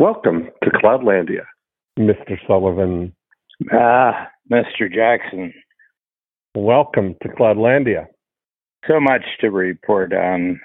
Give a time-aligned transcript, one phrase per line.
[0.00, 1.44] Welcome to Cloudlandia,
[1.98, 2.38] Mr.
[2.46, 3.14] Sullivan.
[3.70, 4.90] Ah, Mr.
[4.90, 5.52] Jackson.
[6.54, 8.06] Welcome to Cloudlandia.
[8.88, 10.58] So much to report on.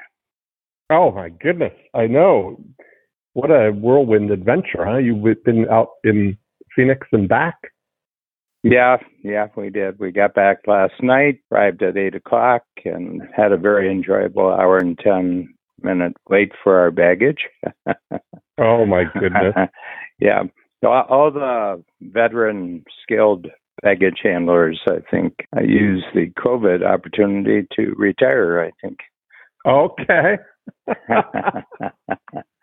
[0.90, 2.64] Oh my goodness, I know.
[3.34, 5.00] What a whirlwind adventure, huh?
[5.00, 6.38] You've been out in
[6.74, 7.58] Phoenix and back?
[8.64, 10.00] Yeah, yeah, we did.
[10.00, 14.78] We got back last night, arrived at eight o'clock, and had a very enjoyable hour
[14.78, 17.50] and ten minute wait for our baggage.
[18.58, 19.54] oh my goodness!
[20.20, 20.44] yeah,
[20.84, 23.48] uh, all the veteran skilled
[23.82, 28.62] baggage handlers, I think, uh, I used the COVID opportunity to retire.
[28.62, 29.00] I think.
[29.66, 30.38] Okay.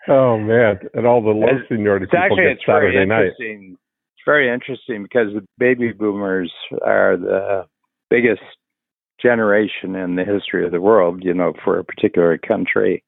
[0.09, 3.33] oh man, and all the low seniority people actually, get Saturday night.
[3.39, 6.53] It's very interesting because the baby boomers
[6.85, 7.67] are the
[8.11, 8.43] biggest
[9.21, 13.05] generation in the history of the world, you know, for a particular country.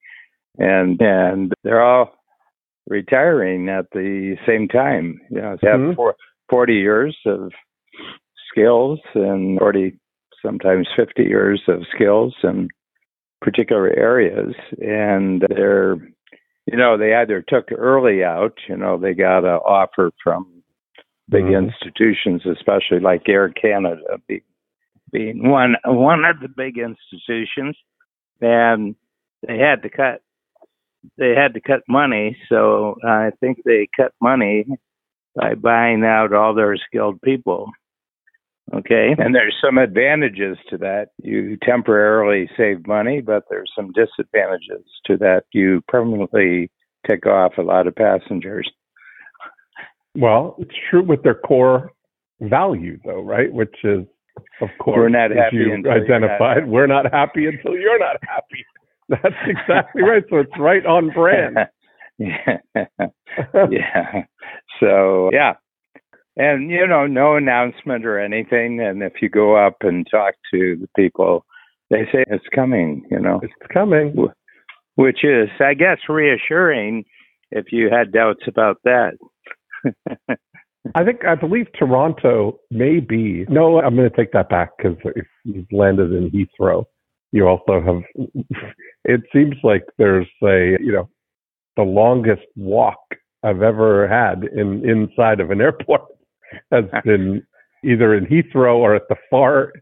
[0.59, 2.15] And and they're all
[2.87, 5.21] retiring at the same time.
[5.31, 5.95] You know, they have mm-hmm.
[5.95, 6.15] four,
[6.51, 7.53] 40 years of
[8.51, 9.99] skills and 40
[10.45, 12.69] sometimes 50 years of skills in
[13.41, 15.97] particular areas and they're
[16.67, 20.63] you know they either took early out you know they got an offer from
[21.29, 21.67] big mm-hmm.
[21.67, 24.01] institutions especially like air canada
[25.13, 27.77] being one one of the big institutions
[28.41, 28.95] and
[29.47, 30.23] they had to cut
[31.19, 34.67] they had to cut money so i think they cut money
[35.35, 37.71] by buying out all their skilled people
[38.73, 39.15] Okay.
[39.19, 41.09] And there's some advantages to that.
[41.23, 45.43] You temporarily save money, but there's some disadvantages to that.
[45.53, 46.71] You permanently
[47.07, 48.71] take off a lot of passengers.
[50.17, 51.91] Well, it's true with their core
[52.41, 53.53] value, though, right?
[53.53, 54.07] Which is,
[54.63, 56.67] of course, we're not happy you identified.
[56.67, 58.65] We're not happy until you're not happy.
[59.09, 60.25] That's exactly right.
[60.31, 61.59] So it's right on brand.
[62.19, 62.59] yeah.
[63.71, 64.25] yeah.
[64.81, 65.55] So, yeah,
[66.37, 70.77] and you know no announcement or anything and if you go up and talk to
[70.81, 71.45] the people
[71.91, 74.15] they say it's coming you know it's coming
[74.97, 77.05] which is i guess reassuring
[77.51, 79.13] if you had doubts about that
[80.95, 84.97] i think i believe toronto may be no i'm going to take that back because
[85.15, 86.85] if you've landed in heathrow
[87.35, 88.27] you also have
[89.05, 91.11] it seems like there's a you know
[91.77, 93.01] the longest walk
[93.43, 96.03] I've ever had in inside of an airport
[96.71, 97.45] has been
[97.85, 99.73] either in Heathrow or at the far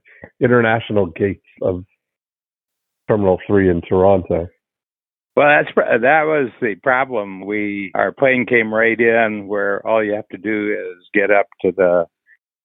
[0.41, 1.85] international gates of
[3.07, 4.49] Terminal Three in Toronto.
[5.37, 7.45] Well, that's that was the problem.
[7.45, 11.49] We our plane came right in where all you have to do is get up
[11.62, 12.07] to the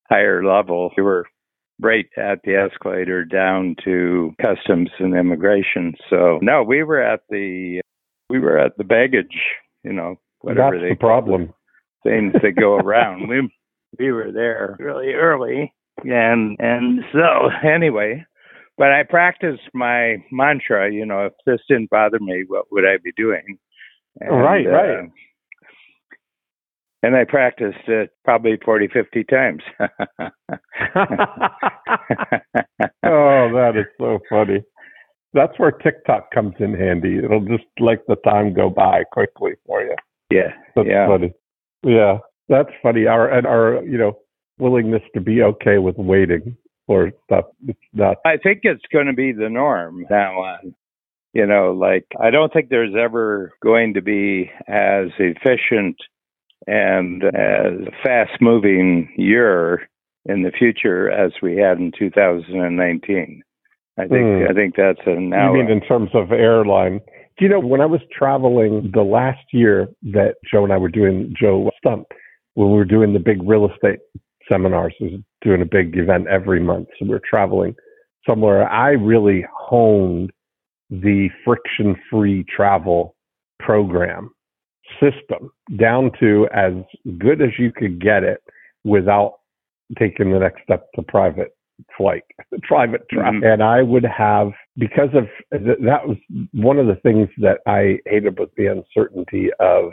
[0.09, 0.91] higher level.
[0.95, 1.25] We were
[1.81, 5.93] right at the escalator down to customs and immigration.
[6.09, 7.81] So no, we were at the
[8.29, 9.37] we were at the baggage.
[9.83, 11.53] You know, whatever that's they the problem.
[12.03, 13.27] Things that go around.
[13.27, 13.49] we
[13.99, 15.73] we were there really early
[16.03, 18.23] and and so anyway
[18.77, 22.97] but i practiced my mantra you know if this didn't bother me what would i
[23.03, 23.57] be doing
[24.19, 25.07] and, right right uh,
[27.03, 29.87] and i practiced it probably 40 50 times oh
[33.03, 34.63] that is so funny
[35.33, 39.81] that's where tiktok comes in handy it'll just let the time go by quickly for
[39.81, 39.95] you
[40.31, 41.07] yeah that's yeah.
[41.07, 41.33] funny
[41.83, 42.19] yeah
[42.49, 43.07] that's funny.
[43.07, 44.17] Our and our you know
[44.57, 47.45] willingness to be okay with waiting for stuff.
[47.67, 48.17] It's not.
[48.25, 50.75] I think it's going to be the norm now on.
[51.33, 55.97] You know, like I don't think there's ever going to be as efficient
[56.67, 59.89] and as fast moving year
[60.25, 63.41] in the future as we had in 2019.
[63.97, 64.49] I think mm.
[64.49, 65.53] I think that's a now.
[65.53, 66.99] You mean in terms of airline?
[67.37, 70.89] Do you know when I was traveling the last year that Joe and I were
[70.89, 72.05] doing Joe Stumpf,
[72.53, 73.99] when we were doing the big real estate
[74.49, 76.89] seminars, was doing a big event every month.
[76.99, 77.75] So we are traveling
[78.27, 78.69] somewhere.
[78.69, 80.31] I really honed
[80.89, 83.15] the friction free travel
[83.59, 84.31] program
[84.99, 86.73] system down to as
[87.17, 88.41] good as you could get it
[88.83, 89.35] without
[89.97, 91.55] taking the next step to private
[91.97, 92.23] flight,
[92.63, 93.33] private travel.
[93.33, 93.45] Mm-hmm.
[93.45, 96.17] And I would have, because of that was
[96.53, 99.91] one of the things that I hated was the uncertainty of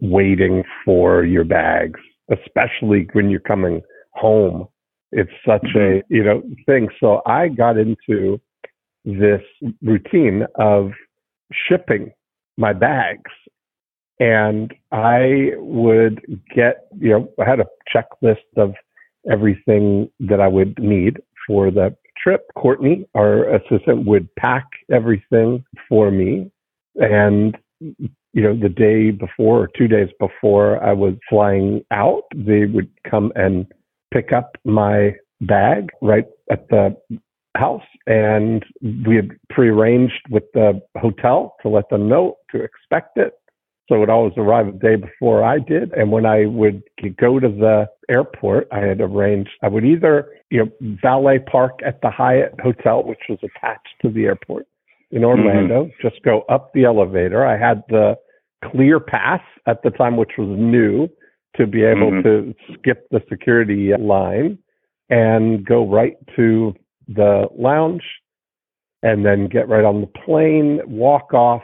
[0.00, 3.82] waiting for your bags, especially when you're coming
[4.12, 4.68] home.
[5.12, 6.14] It's such a, mm-hmm.
[6.14, 6.88] you know, thing.
[7.00, 8.40] So I got into
[9.04, 9.42] this
[9.82, 10.90] routine of
[11.68, 12.12] shipping
[12.56, 13.30] my bags
[14.18, 18.74] and I would get, you know, I had a checklist of
[19.30, 22.46] everything that I would need for the trip.
[22.54, 26.50] Courtney, our assistant, would pack everything for me
[26.96, 32.66] and you know, the day before or two days before I was flying out, they
[32.66, 33.66] would come and
[34.12, 36.94] pick up my bag right at the
[37.56, 38.62] house and
[39.06, 43.32] we had prearranged with the hotel to let them know to expect it.
[43.88, 45.92] So it always arrive a day before I did.
[45.92, 46.82] And when I would
[47.18, 52.00] go to the airport, I had arranged, I would either, you know, valet park at
[52.02, 54.66] the Hyatt Hotel, which was attached to the airport
[55.10, 56.08] in Orlando, mm-hmm.
[56.08, 57.46] just go up the elevator.
[57.46, 58.16] I had the
[58.64, 61.08] clear pass at the time, which was new
[61.56, 62.22] to be able mm-hmm.
[62.22, 64.58] to skip the security line
[65.08, 66.74] and go right to
[67.08, 68.02] the lounge
[69.02, 71.62] and then get right on the plane, walk off,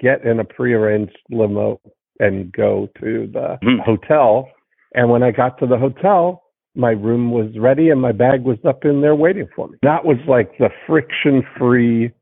[0.00, 1.80] get in a prearranged limo
[2.18, 3.80] and go to the mm.
[3.80, 4.48] hotel.
[4.94, 6.42] And when I got to the hotel,
[6.74, 9.78] my room was ready and my bag was up in there waiting for me.
[9.82, 12.12] That was like the friction free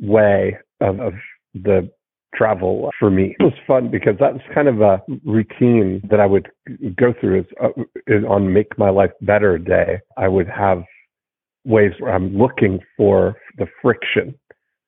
[0.00, 1.12] way of, of
[1.54, 1.90] the
[2.34, 3.34] travel for me.
[3.38, 6.50] It was fun because that was kind of a routine that I would
[6.96, 10.00] go through is, uh, is on Make My Life Better Day.
[10.16, 10.82] I would have
[11.64, 14.34] ways where I'm looking for the friction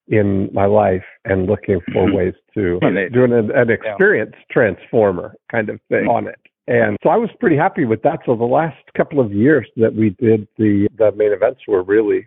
[0.08, 2.16] in my life and looking for mm-hmm.
[2.16, 2.78] ways to
[3.12, 4.44] do an, an experience yeah.
[4.50, 6.38] transformer kind of thing on it.
[6.66, 8.20] And so I was pretty happy with that.
[8.26, 12.26] So the last couple of years that we did the the main events were really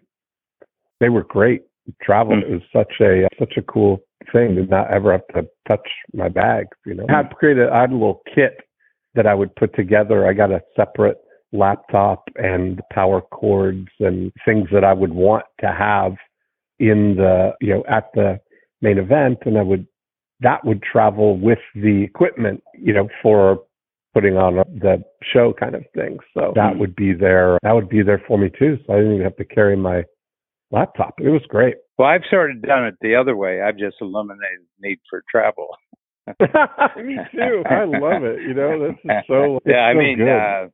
[1.00, 1.64] they were great.
[2.02, 2.54] Travel mm-hmm.
[2.54, 4.02] was such a such a cool
[4.32, 6.76] thing to not ever have to touch my bags.
[6.86, 8.58] You know, I had created I had a little kit
[9.14, 10.28] that I would put together.
[10.28, 11.18] I got a separate
[11.54, 16.14] laptop and power cords and things that I would want to have
[16.82, 18.40] in the you know at the
[18.82, 19.88] main event, and I would
[20.42, 23.60] that would travel with the equipment, you know, for
[24.14, 26.18] putting on the show kind of thing.
[26.34, 26.80] So that hmm.
[26.80, 27.58] would be there.
[27.62, 28.78] That would be there for me too.
[28.86, 30.04] So I didn't even have to carry my
[30.72, 31.14] laptop.
[31.20, 31.76] It was great.
[31.98, 33.62] Well, I've sort of done it the other way.
[33.62, 35.68] I've just eliminated the need for travel.
[36.28, 37.64] me too.
[37.70, 38.42] I love it.
[38.42, 39.60] You know, this is so.
[39.66, 40.68] yeah, I so mean, uh,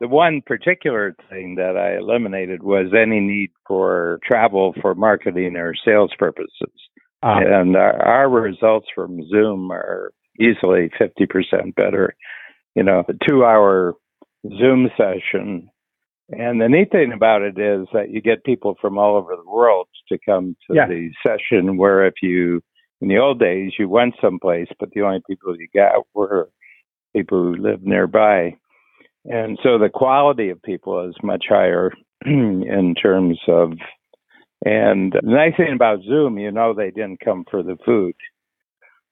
[0.00, 5.74] the one particular thing that I eliminated was any need for travel for marketing or
[5.84, 6.72] sales purposes.
[7.22, 12.14] Uh, and our, our results from Zoom are easily 50% better.
[12.74, 13.94] You know, a two hour
[14.58, 15.70] Zoom session.
[16.30, 19.50] And the neat thing about it is that you get people from all over the
[19.50, 20.86] world to come to yeah.
[20.86, 22.62] the session where if you,
[23.00, 26.50] in the old days, you went someplace, but the only people you got were
[27.14, 28.56] people who lived nearby.
[29.24, 31.92] And so the quality of people is much higher
[32.26, 33.72] in terms of,
[34.64, 38.14] and the nice thing about Zoom, you know, they didn't come for the food.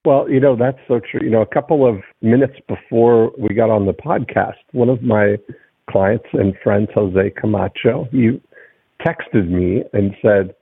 [0.05, 1.20] Well, you know, that's so true.
[1.23, 5.37] You know, a couple of minutes before we got on the podcast, one of my
[5.88, 8.41] clients and friends, Jose Camacho, he
[9.06, 10.55] texted me and said,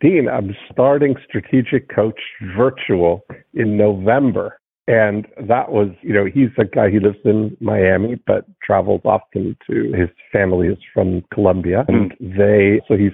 [0.00, 2.20] Dean, I'm starting Strategic Coach
[2.56, 4.60] Virtual in November.
[4.88, 9.56] And that was, you know, he's a guy, he lives in Miami, but travels often
[9.68, 11.84] to his family is from Colombia.
[11.88, 12.36] And mm.
[12.36, 13.12] they, so he's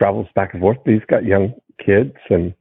[0.00, 0.78] travels back and forth.
[0.84, 1.54] But he's got young
[1.84, 2.52] kids and,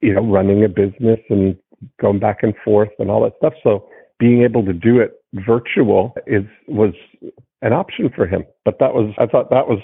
[0.00, 1.56] you know, running a business and
[2.00, 3.52] going back and forth and all that stuff.
[3.62, 3.88] So
[4.18, 6.94] being able to do it virtual is, was
[7.60, 8.44] an option for him.
[8.64, 9.80] But that was, I thought that was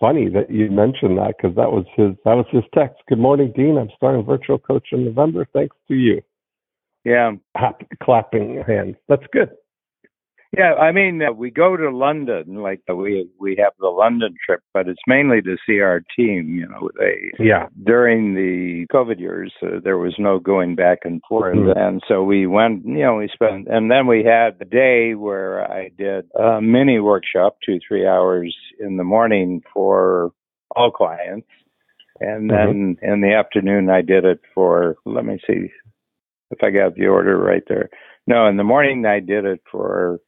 [0.00, 3.02] funny that you mentioned that because that was his, that was his text.
[3.06, 3.76] Good morning, Dean.
[3.76, 5.46] I'm starting virtual coach in November.
[5.52, 6.22] Thanks to you.
[7.04, 7.32] Yeah.
[8.02, 8.96] clapping hands.
[9.08, 9.50] That's good.
[10.56, 14.34] Yeah, I mean, uh, we go to London, like uh, we we have the London
[14.44, 16.54] trip, but it's mainly to see our team.
[16.54, 17.66] You know, they yeah.
[17.84, 21.76] During the COVID years, uh, there was no going back and forth, mm-hmm.
[21.76, 22.84] and so we went.
[22.84, 27.00] You know, we spent, and then we had the day where I did a mini
[27.00, 30.30] workshop, two three hours in the morning for
[30.76, 31.48] all clients,
[32.20, 32.56] and mm-hmm.
[32.56, 33.12] then mm-hmm.
[33.12, 35.72] in the afternoon I did it for let me see,
[36.50, 37.88] if I got the order right there.
[38.26, 40.18] No, in the morning I did it for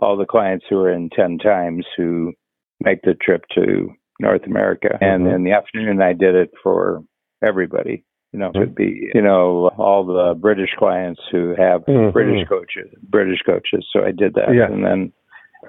[0.00, 2.32] all the clients who are in 10 times who
[2.80, 3.88] make the trip to
[4.20, 4.88] North America.
[4.94, 5.04] Mm-hmm.
[5.04, 7.02] And in the afternoon I did it for
[7.44, 8.04] everybody.
[8.32, 12.10] You know, it would be, you know, all the British clients who have mm-hmm.
[12.10, 13.86] British coaches, British coaches.
[13.92, 14.52] So I did that.
[14.52, 14.66] Yeah.
[14.66, 15.12] And then,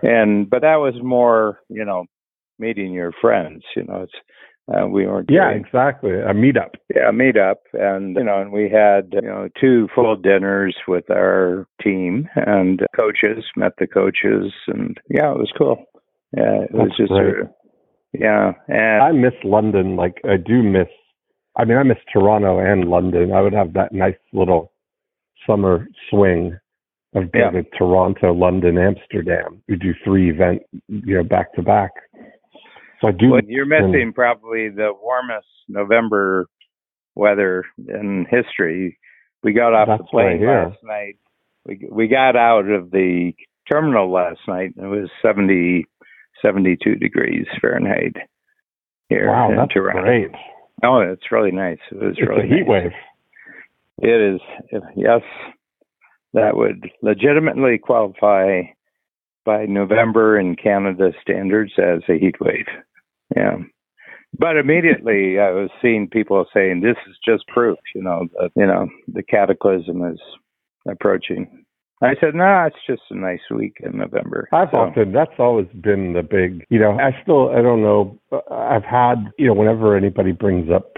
[0.02, 2.06] and, but that was more, you know,
[2.58, 4.14] meeting your friends, you know, it's,
[4.74, 6.72] uh, we were yeah, exactly a meetup.
[6.94, 11.10] Yeah, a meetup, and you know, and we had you know two full dinners with
[11.12, 13.44] our team and coaches.
[13.56, 15.86] Met the coaches, and yeah, it was cool.
[16.36, 17.44] Yeah, it was just great.
[17.44, 17.50] A,
[18.14, 19.96] yeah, and I miss London.
[19.96, 20.88] Like I do miss.
[21.58, 23.34] I mean, I miss Toronto and London.
[23.34, 24.72] I would have that nice little
[25.46, 26.58] summer swing
[27.14, 27.62] of being yeah.
[27.78, 29.62] Toronto, London, Amsterdam.
[29.70, 31.92] We do three event, you know, back to back.
[33.02, 33.32] So I do.
[33.32, 36.48] Well, you're missing probably the warmest November
[37.16, 38.98] weather in history
[39.44, 41.16] We got off the plane last night.
[41.66, 43.34] We we got out of the
[43.72, 44.74] terminal last night.
[44.78, 45.86] and It was 70,
[46.42, 48.16] 72 degrees Fahrenheit
[49.10, 50.02] here wow, that's Toronto.
[50.02, 50.32] great.
[50.84, 51.78] Oh, it's really nice.
[51.92, 52.68] It was It's really a heat nice.
[52.68, 52.92] wave.
[54.00, 54.42] It is,
[54.96, 55.22] yes,
[56.34, 58.62] that would legitimately qualify
[59.46, 62.66] by November in Canada standards as a heat wave.
[63.36, 63.58] Yeah.
[64.38, 68.66] But immediately I was seeing people saying this is just proof, you know, that, you
[68.66, 70.20] know, the cataclysm is
[70.90, 71.66] approaching.
[72.02, 74.50] I said, no, it's just a nice week in November.
[74.52, 78.20] I've So, often that's always been the big you know I still I don't know
[78.52, 80.98] I've had you know whenever anybody brings up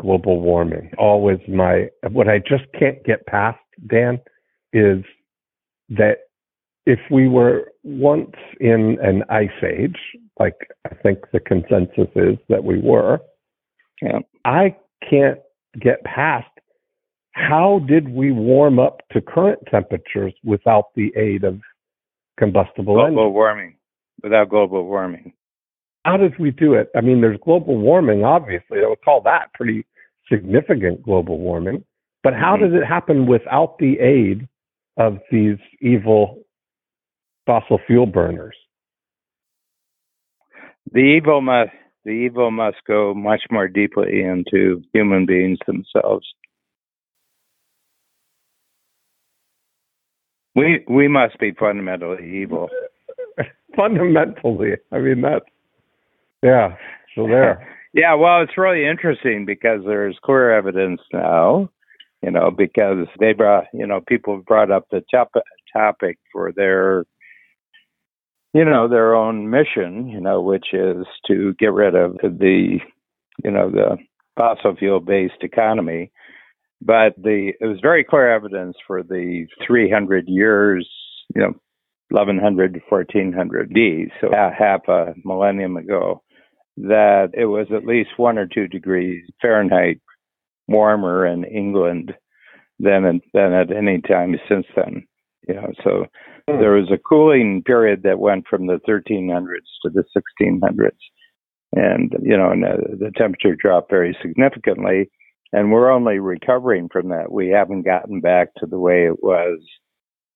[0.00, 4.20] global warming always my what I just can't get past Dan
[4.72, 5.02] is
[5.90, 6.18] that
[6.86, 9.96] if we were once in an ice age
[10.38, 10.56] like
[10.90, 13.20] I think the consensus is that we were
[14.00, 14.18] yeah.
[14.44, 14.76] I
[15.08, 15.38] can't
[15.80, 16.48] get past
[17.32, 21.60] how did we warm up to current temperatures without the aid of
[22.38, 23.16] combustible engines?
[23.16, 23.76] Global warming
[24.22, 25.32] without global warming.
[26.04, 26.90] how did we do it?
[26.96, 28.80] I mean, there's global warming, obviously.
[28.84, 29.86] I would call that pretty
[30.30, 31.84] significant global warming.
[32.22, 32.60] But how Mhm.
[32.60, 34.48] did it happen without the aid
[34.96, 36.41] of these evil
[37.46, 38.56] fossil fuel burners?
[40.92, 41.70] The evil must
[42.04, 46.26] the evil must go much more deeply into human beings themselves.
[50.54, 52.68] We we must be fundamentally evil.
[53.76, 55.44] Fundamentally, I mean, that's,
[56.42, 56.76] yeah,
[57.14, 57.66] so there.
[57.94, 61.68] Yeah, well, it's really interesting because there's clear evidence now,
[62.22, 65.30] you know, because they brought, you know, people have brought up the top,
[65.74, 67.04] topic for their,
[68.54, 72.78] you know, their own mission, you know, which is to get rid of the,
[73.42, 73.96] you know, the
[74.38, 76.12] fossil fuel based economy.
[76.80, 80.88] But the it was very clear evidence for the 300 years,
[81.34, 81.54] you know,
[82.10, 86.22] 1100 to 1400 D, so half a millennium ago,
[86.76, 90.00] that it was at least one or two degrees Fahrenheit
[90.68, 92.12] warmer in England
[92.78, 95.06] than than at any time since then.
[95.54, 96.06] Know, so
[96.48, 96.58] Hmm.
[96.58, 100.98] there was a cooling period that went from the 1300s to the 1600s,
[101.72, 105.10] and you know, and the, the temperature dropped very significantly.
[105.52, 107.30] And we're only recovering from that.
[107.30, 109.60] We haven't gotten back to the way it was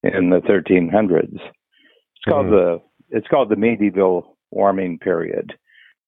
[0.03, 1.33] in the 1300s.
[1.33, 2.51] It's called Mhm.
[2.51, 5.53] the it's called the medieval warming period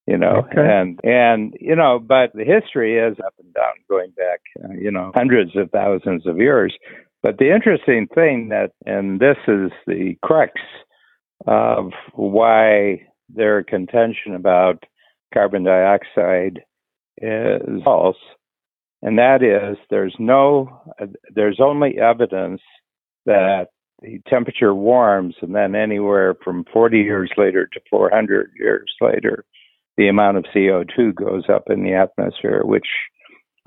[0.08, 0.62] you know Okay.
[0.62, 4.92] and and you know but the history is up and down going back uh, you
[4.92, 6.76] know hundreds of thousands of years
[7.22, 10.54] but the interesting thing that and this is the crux
[11.48, 14.84] of why their contention about
[15.34, 16.62] carbon dioxide
[17.22, 18.18] is false
[19.02, 20.82] and that is there's no
[21.34, 22.62] there's only evidence
[23.26, 23.68] that
[24.02, 29.46] the temperature warms and then anywhere from 40 years later to 400 years later
[30.00, 32.88] the amount of CO2 goes up in the atmosphere, which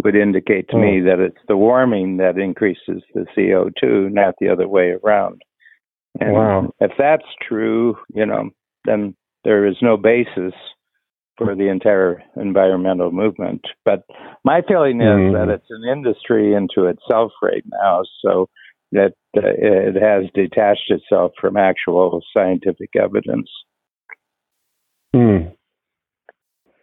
[0.03, 4.69] would indicate to me that it's the warming that increases the CO2, not the other
[4.69, 5.43] way around.
[6.21, 6.73] And Wow.
[6.81, 8.51] if that's true, you know,
[8.85, 10.55] then there is no basis
[11.39, 13.63] for the entire environmental movement.
[13.85, 14.03] But
[14.45, 15.33] my feeling is Mhm.
[15.33, 18.49] that it's an industry into itself right now, so
[18.93, 23.51] that uh, it has detached itself from actual scientific evidence.
[25.15, 25.49] Hmm.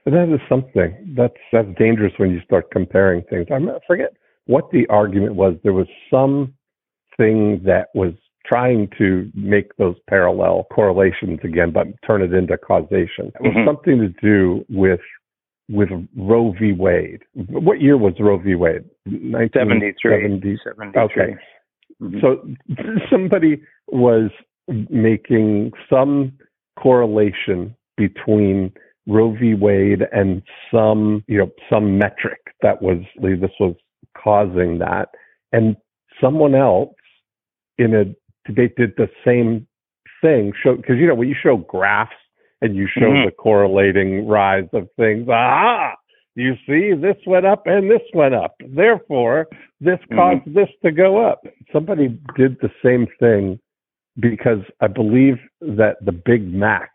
[0.09, 1.13] But that is something.
[1.15, 3.47] That's that's dangerous when you start comparing things.
[3.51, 4.13] I forget
[4.45, 5.55] what the argument was.
[5.63, 6.53] There was some
[7.17, 8.13] thing that was
[8.45, 13.31] trying to make those parallel correlations again, but turn it into causation.
[13.35, 13.65] It was Mhm.
[13.65, 15.01] something to do with
[15.71, 16.71] with Roe v.
[16.71, 17.21] Wade.
[17.35, 18.55] What year was Roe v.
[18.55, 18.85] Wade?
[19.05, 19.29] 73.
[19.29, 20.57] 1970.
[20.57, 21.01] 73.
[21.03, 21.35] Okay.
[22.01, 22.21] Mhm.
[22.21, 22.43] So
[23.11, 24.31] somebody was
[24.89, 26.31] making some
[26.75, 28.71] correlation between
[29.07, 29.53] Roe v.
[29.55, 30.41] Wade and
[30.71, 33.75] some, you know, some metric that was this was
[34.17, 35.09] causing that,
[35.51, 35.75] and
[36.21, 36.93] someone else
[37.77, 38.05] in a
[38.45, 39.67] debate did the same
[40.21, 40.53] thing.
[40.61, 42.11] Show because you know when you show graphs
[42.61, 43.25] and you show Mhm.
[43.25, 45.95] the correlating rise of things, ah,
[46.35, 48.55] you see this went up and this went up.
[48.59, 49.47] Therefore,
[49.79, 50.15] this Mhm.
[50.15, 51.45] caused this to go up.
[51.71, 53.59] Somebody did the same thing
[54.19, 56.89] because I believe that the Big Mac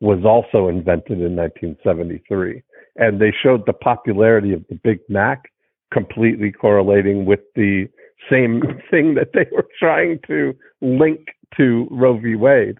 [0.00, 2.62] was also invented in 1973.
[2.96, 5.44] And they showed the popularity of the Big Mac
[5.92, 7.88] completely correlating with the
[8.30, 11.20] same thing that they were trying to link
[11.56, 12.34] to Roe v.
[12.34, 12.78] Wade.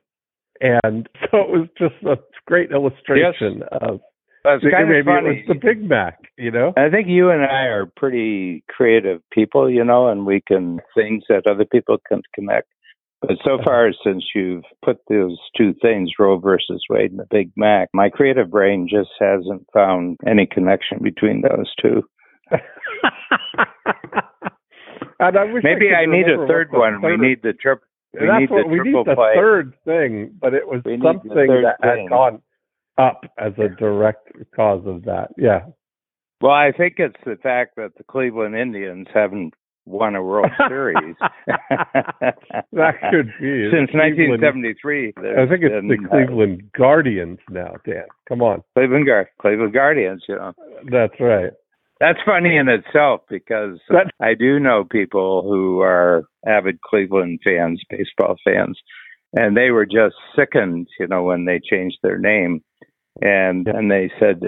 [0.60, 4.00] And so it was just a great illustration of
[4.44, 5.28] That's kind of maybe funny.
[5.28, 6.72] it was the Big Mac, you know.
[6.76, 11.24] I think you and I are pretty creative people, you know, and we can things
[11.28, 12.68] that other people can connect.
[13.20, 17.50] But so far, since you've put those two things, Roe versus Wade and the Big
[17.56, 22.02] Mac, my creative brain just hasn't found any connection between those two.
[25.20, 27.00] and I wish Maybe I, I need a third one.
[27.02, 27.80] third- We need the trip.
[28.18, 29.32] We That's need what the we triple need the play.
[29.34, 32.02] third thing, but it was We something that thing.
[32.02, 32.42] had gone
[32.96, 35.28] up as a direct cause of that.
[35.36, 35.66] Yeah.
[36.40, 39.52] Well, I think it's the fact that the Cleveland Indians haven't
[39.88, 41.14] won a World Series
[42.72, 45.14] that could be since Cleveland- 1973.
[45.16, 48.04] I think it's the been, uh, Cleveland Guardians now, Dan.
[48.28, 48.62] Come on.
[48.74, 50.24] Cleveland, Guard- Cleveland Guardians.
[50.28, 50.52] You know,
[50.90, 51.52] That's right.
[52.00, 57.82] that's funny in itself because That- I do know people who are avid Cleveland fans,
[57.90, 58.78] baseball fans,
[59.36, 62.60] and they were just sickened, you know, when they changed their name.
[63.20, 64.38] And and they said,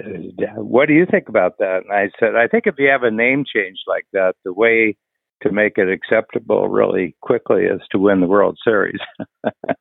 [0.54, 3.11] "What do you think about that?" And I said, "I think if you have a
[3.11, 4.97] name change like that, the way
[5.42, 8.99] to make it acceptable really quickly is to win the World Series."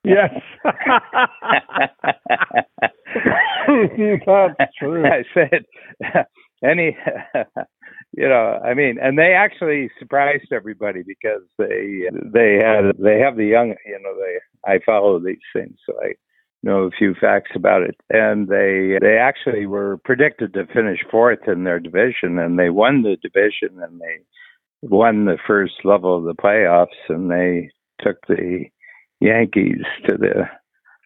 [0.05, 0.31] Yes.
[4.57, 5.03] That's true.
[5.05, 5.65] I said,
[6.63, 6.97] any,
[8.13, 13.37] you know, I mean, and they actually surprised everybody because they they had they have
[13.37, 16.13] the young, you know, they I follow these things, so I
[16.63, 21.47] know a few facts about it, and they they actually were predicted to finish fourth
[21.47, 24.17] in their division, and they won the division, and they
[24.81, 27.69] won the first level of the playoffs, and they
[28.01, 28.65] took the
[29.19, 30.43] Yankees to the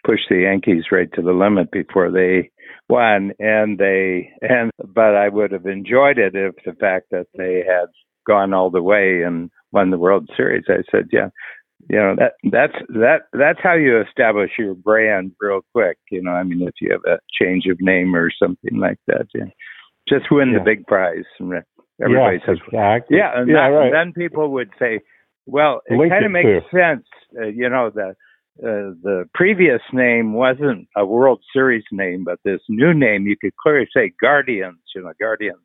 [0.05, 2.51] pushed the Yankees right to the limit before they
[2.89, 7.63] won and they and but I would have enjoyed it if the fact that they
[7.65, 7.87] had
[8.27, 10.65] gone all the way and won the World Series.
[10.67, 11.29] I said, yeah,
[11.89, 15.97] you know that that's that that's how you establish your brand real quick.
[16.11, 19.27] You know, I mean, if you have a change of name or something like that,
[19.33, 19.45] yeah.
[20.07, 20.59] just win Yeah.
[20.59, 21.25] the big prize.
[21.39, 21.63] And
[22.03, 23.17] everybody yes, says, exactly.
[23.17, 23.91] yeah, and yeah, that- right.
[23.91, 24.99] then people would say,
[25.45, 27.05] well, it Link kind of makes sense.
[27.37, 28.15] Uh, you know, the
[28.59, 33.55] uh, the previous name wasn't a World Series name, but this new name, you could
[33.61, 34.79] clearly say Guardians.
[34.95, 35.57] You know, Guardians.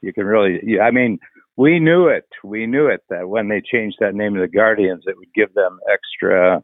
[0.00, 1.18] You can really, you, I mean,
[1.56, 2.26] we knew it.
[2.42, 5.52] We knew it that when they changed that name to the Guardians, it would give
[5.52, 6.62] them extra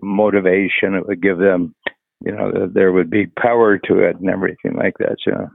[0.00, 0.94] motivation.
[0.94, 1.74] It would give them,
[2.24, 5.16] you know, there would be power to it and everything like that.
[5.26, 5.48] You know.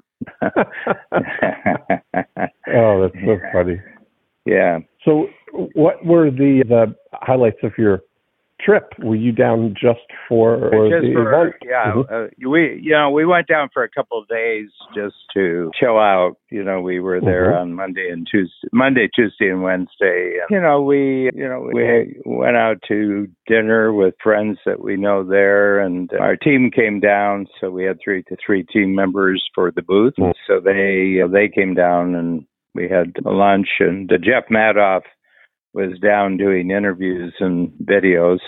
[2.73, 3.79] Oh, that's so funny.
[4.45, 4.79] yeah.
[5.05, 5.27] So,
[5.73, 8.01] what were the the highlights of your
[8.63, 8.93] trip?
[8.99, 9.99] Were you down just
[10.29, 11.55] for, for just the for, event?
[11.63, 12.11] yeah, Mhm.
[12.11, 15.97] uh, we you know we went down for a couple of days just to chill
[15.97, 16.35] out.
[16.49, 17.61] You know, we were there Mhm.
[17.61, 20.37] on Monday and Tuesday, Monday, Tuesday, and Wednesday.
[20.39, 24.95] And, you know, we you know we went out to dinner with friends that we
[24.97, 27.47] know there, and our team came down.
[27.59, 30.15] So we had three to three team members for the booth.
[30.19, 30.33] Mhm.
[30.47, 32.45] So they they came down and
[32.75, 33.69] we had lunch.
[33.79, 35.03] And uh, Jeff Madoff
[35.73, 38.39] was down doing interviews and videos.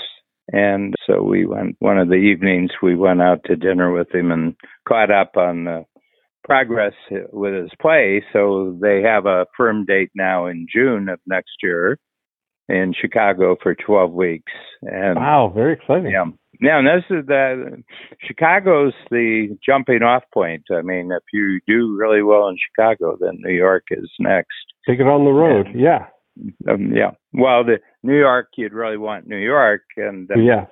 [0.52, 4.32] And so we went one of the evenings we went out to dinner with him
[4.32, 4.56] and
[4.88, 5.86] caught up on the
[6.44, 6.94] progress
[7.34, 8.24] with his play.
[8.32, 11.98] So they have a firm date now in June of next year
[12.70, 14.52] in Chicago for 12 weeks.
[14.84, 16.12] And Wow, very exciting.
[16.12, 16.26] yeah.
[16.62, 17.84] Now, and this is the
[18.22, 20.64] Chicago's the jumping off point.
[20.72, 24.54] I mean, if you do really well in Chicago, then New York is next.
[24.88, 25.68] Take it on the road.
[25.76, 26.06] Yeah.
[26.69, 27.12] Um, yeah.
[27.34, 30.67] Well, the New York, you'd really want New York, and uh, Yes.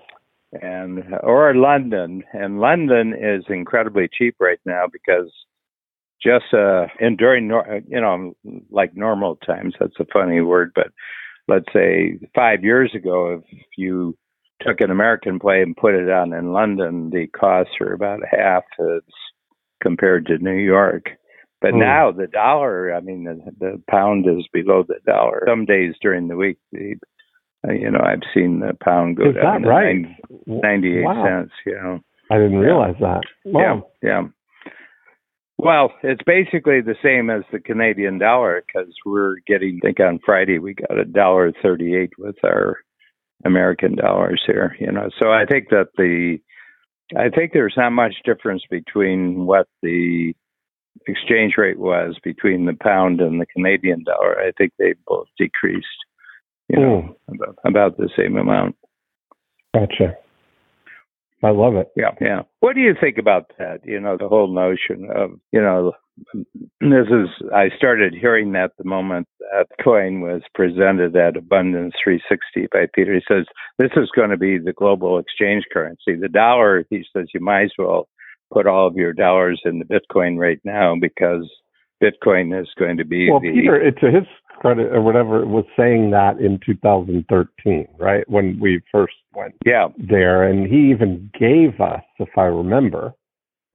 [0.53, 2.23] and or London.
[2.33, 5.31] And London is incredibly cheap right now because
[6.21, 8.33] just uh, and during nor- you know
[8.69, 9.75] like normal times.
[9.79, 10.87] That's a funny word, but
[11.47, 14.17] let's say five years ago, if you
[14.61, 18.63] took an American play and put it on in London, the costs are about half
[18.79, 19.01] as
[19.81, 21.09] compared to New York.
[21.63, 21.79] But Hmm.
[21.79, 25.43] now the dollar, I mean, the, the pound is below the dollar.
[25.47, 26.95] Some days during the week, the,
[27.67, 29.95] uh, you know, I've seen the pound go Is down to right?
[30.45, 31.25] 90 98 Wow.
[31.25, 31.99] cents, you know.
[32.29, 32.65] I didn't Yeah.
[32.67, 33.21] realize that.
[33.45, 33.89] Wow.
[34.01, 34.27] Yeah, yeah.
[35.57, 39.79] Well, it's basically the same as the Canadian dollar because we're getting.
[39.83, 42.79] I think on Friday we got a dollar thirty-eight with our
[43.45, 44.75] American dollars here.
[44.79, 46.39] You know, so I think that the,
[47.15, 50.33] I think there's not much difference between what the
[51.07, 54.39] exchange rate was between the pound and the Canadian dollar.
[54.39, 55.87] I think they both decreased.
[56.69, 57.35] You know, hmm.
[57.35, 58.75] about, about the same amount.
[59.73, 60.17] Gotcha.
[61.43, 61.91] I love it.
[61.97, 62.41] Yeah, yeah.
[62.61, 63.81] What do you think about that?
[63.83, 65.91] You know, the whole notion of, you know,
[66.79, 72.67] this is, I started hearing that the moment that coin was presented at Abundance 360
[72.71, 73.13] by Peter.
[73.13, 73.45] He says,
[73.77, 76.15] this is going to be the global exchange currency.
[76.15, 78.07] The dollar, he says, you might as well
[78.53, 81.49] put all of your dollars in the Bitcoin right now because
[82.01, 84.27] Bitcoin is going to be well, the Peter, to his
[84.59, 88.29] credit or whatever, was saying that in 2013, right?
[88.29, 89.87] When we first went yeah.
[89.97, 93.13] there, and he even gave us, if I remember,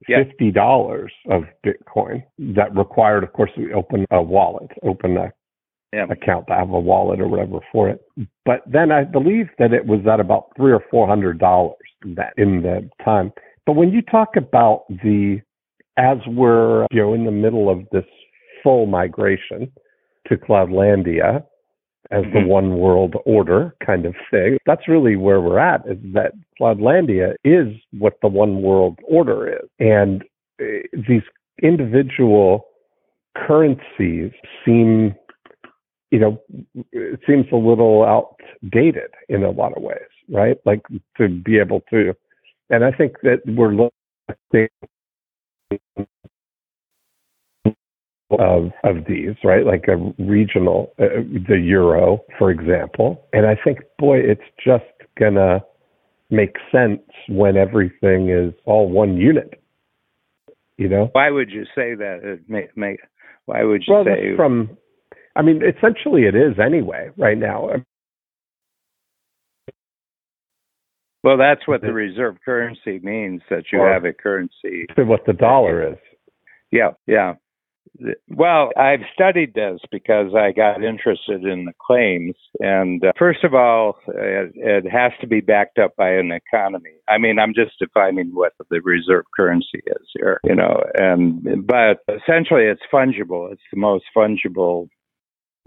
[0.07, 5.31] fifty dollars of Bitcoin that required, of course, we open a wallet, open a
[5.93, 6.05] yeah.
[6.09, 8.01] account to have a wallet or whatever for it.
[8.45, 11.77] But then I believe that it was at about three or four hundred dollars
[12.15, 13.31] that in the time.
[13.69, 15.41] But when you talk about the
[15.95, 18.05] as we're you know in the middle of this
[18.63, 19.71] full migration
[20.27, 21.43] to Cloudlandia
[22.09, 22.47] as the Mhm.
[22.47, 25.85] one world order kind of thing, that's really where we're at.
[25.85, 30.23] Is that Cloudlandia is what the one world order is, and
[30.59, 30.65] uh,
[31.07, 31.21] these
[31.61, 32.65] individual
[33.35, 34.31] currencies
[34.65, 35.13] seem
[36.09, 36.41] you know,
[36.91, 40.57] it seems a little outdated in a lot of ways, right?
[40.65, 40.81] Like
[41.17, 42.15] to be able to,
[42.69, 44.69] and I think that we're looking
[48.31, 49.65] of of these, right?
[49.65, 54.83] Like a regional, uh, the euro, for example, and I think, boy, it's just
[55.17, 55.61] gonna
[56.29, 59.61] make sense when everything is all one unit.
[60.77, 62.39] You know, why would you say that it
[63.45, 64.77] why would you well, say from,
[65.35, 67.69] I mean, essentially it is anyway right now.
[71.23, 75.93] Well that's what the reserve currency means that you have a currency what the dollar
[75.93, 75.97] is.
[76.71, 77.35] Yeah, yeah.
[78.29, 82.35] Well, I've studied this because I got interested in the claims.
[82.59, 86.91] And uh, first of all, it, it has to be backed up by an economy.
[87.07, 90.81] I mean, I'm just defining what the reserve currency is here, you know.
[90.95, 93.51] And but essentially, it's fungible.
[93.51, 94.87] It's the most fungible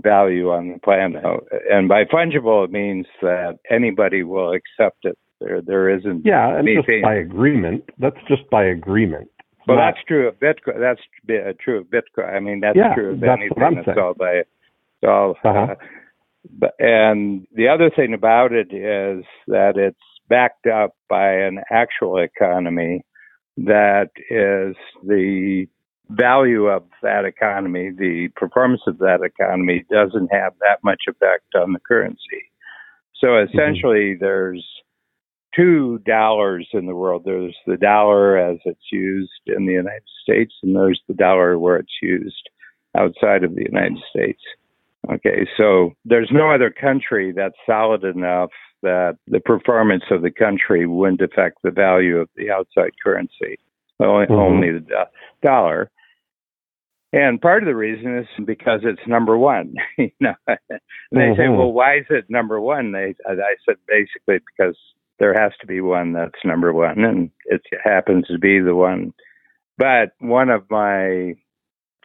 [0.01, 1.25] value on the planet.
[1.71, 5.19] And by fungible, it means that anybody will accept it.
[5.45, 7.85] There, there isn't Yeah, and just by agreement.
[7.99, 9.29] That's just by agreement.
[9.59, 10.79] It's Well, not- that's true of Bitcoin.
[10.81, 12.35] That's uh, true of Bitcoin.
[12.35, 14.49] I mean, that's Yeah, true of that's anything what that's all by it's
[15.07, 15.37] all.
[15.45, 15.73] Uh-huh.
[15.73, 15.75] Uh,
[16.59, 19.97] but and the other thing about it is that it's
[20.29, 23.05] backed up by an actual economy
[23.59, 24.75] that is
[25.07, 25.67] the
[26.11, 31.73] value of that economy, the performance of that economy doesn't have that much effect on
[31.73, 32.51] the currency.
[33.19, 33.57] So Mm-hmm.
[33.57, 34.67] essentially, there's
[35.55, 37.23] two dollars in the world.
[37.25, 41.77] There's the dollar as it's used in the United States, and there's the dollar where
[41.77, 42.49] it's used
[42.97, 44.41] outside of the United States.
[45.11, 48.51] Okay, so there's no other country that's solid enough
[48.83, 53.59] that the performance of the country wouldn't affect the value of the outside currency,
[54.01, 54.31] only, Mhm.
[54.39, 55.05] only the do-
[55.43, 55.91] dollar.
[57.13, 59.75] And part of the reason is because it's number one.
[59.99, 60.59] you know, and
[61.11, 61.59] they say, Mhm.
[61.59, 64.79] "Well, why is it number one?" They, I said, basically because
[65.19, 69.13] there has to be one that's number one, and it happens to be the one.
[69.79, 71.35] But one of my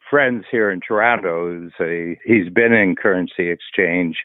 [0.09, 4.17] friends here in Toronto is a he's been in currency exchange,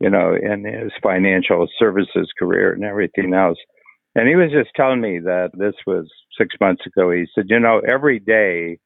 [0.00, 3.58] you know, in his financial services career and everything else.
[4.14, 7.10] And he was just telling me that this was six months ago.
[7.10, 8.78] He said, you know, every day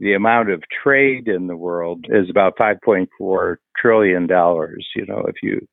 [0.00, 4.86] the amount of trade in the world is about 5.4 trillion dollars.
[4.96, 5.66] You know, if you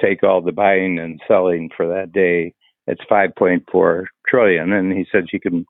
[0.00, 2.54] take all the buying and selling for that day,
[2.86, 4.72] it's 5.4 trillion.
[4.72, 5.66] And he said you can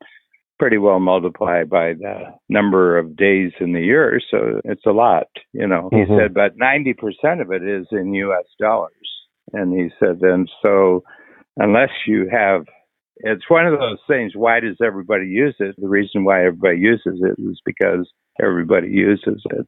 [0.58, 5.26] pretty well multiply by the number of days in the year, so it's a lot.
[5.52, 6.16] You know, he Mhm.
[6.18, 8.46] said, but 90% of it is in U.S.
[8.58, 8.92] dollars.
[9.52, 11.02] And he said, and so
[11.56, 12.66] unless you have
[13.18, 14.32] it's one of those things.
[14.34, 15.74] Why does everybody use it?
[15.78, 18.10] The reason why everybody uses it is because
[18.42, 19.66] everybody uses it.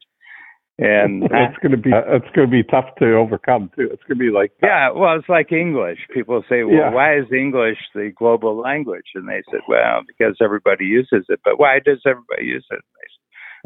[0.79, 3.89] And it's going to be it's going to be tough to overcome too.
[3.91, 6.01] It's going to be like yeah, well, it's like English.
[6.13, 6.91] People say, "Well, Yeah.
[6.91, 11.59] why is English the global language?" And they said, "Well, because everybody uses it." But
[11.59, 12.81] why does everybody use it?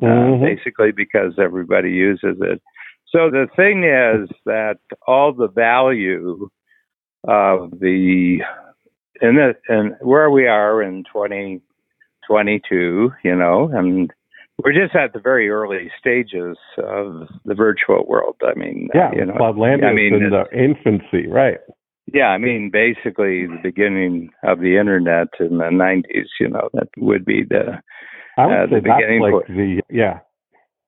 [0.02, 0.40] Uh, Mhm.
[0.42, 2.62] basically, because everybody uses it.
[3.06, 6.48] So the thing is that all the value
[7.24, 8.40] of the
[9.20, 14.12] in the and where we are in 2022, you know, and
[14.64, 18.36] we're just at the very early stages of the virtual world.
[18.46, 21.58] I mean, yeah, you know, Cloudlandia I mean, in the infancy, right?
[22.12, 26.88] yeah, I mean, basically the beginning of the internet in the 90s, you know, that
[26.96, 27.80] would be the,
[28.36, 30.20] I would Uh, say the beginning like the yeah.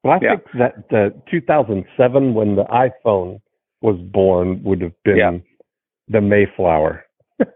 [0.02, 0.30] But I Yeah.
[0.36, 3.40] think that the 2007 when the iPhone
[3.82, 5.38] was born would have been Yeah.
[6.08, 7.04] the Mayflower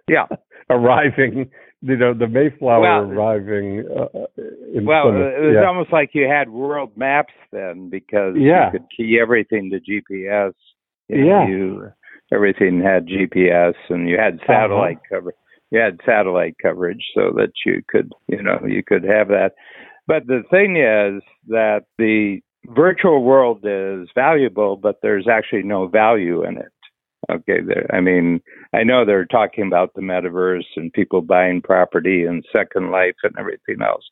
[0.08, 0.26] yeah.
[0.70, 1.50] arriving.
[1.82, 3.84] You know, the Mayflower Well, arriving.
[3.88, 4.26] Uh,
[4.74, 5.34] in Well, Plymouth.
[5.36, 5.66] it was yeah.
[5.68, 8.66] almost like you had world maps then because Yeah.
[8.66, 10.54] you could key everything to GPS.
[11.08, 11.46] You know, Yeah.
[11.48, 11.92] You,
[12.32, 14.46] everything had GPS and you had Uh-huh.
[14.46, 15.34] satellite cover,
[15.70, 19.52] you had satellite coverage so that you could, you know, you could have that.
[20.06, 26.42] But the thing is that the virtual world is valuable, but there's actually no value
[26.42, 26.72] in it.
[27.30, 28.40] Okay, there, I mean,
[28.72, 33.34] I know they're talking about the metaverse and people buying property and Second Life and
[33.38, 34.04] everything else,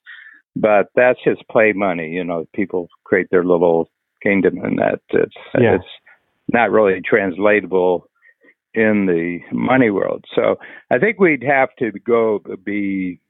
[0.57, 2.11] but that's just play money.
[2.11, 3.89] You know, people create their little
[4.23, 5.01] kingdom in that.
[5.11, 5.77] It's yeah.
[5.77, 5.85] it's
[6.53, 8.09] not really translatable
[8.75, 10.25] in the money world.
[10.35, 10.57] So
[10.91, 13.21] I think we'd have to go be,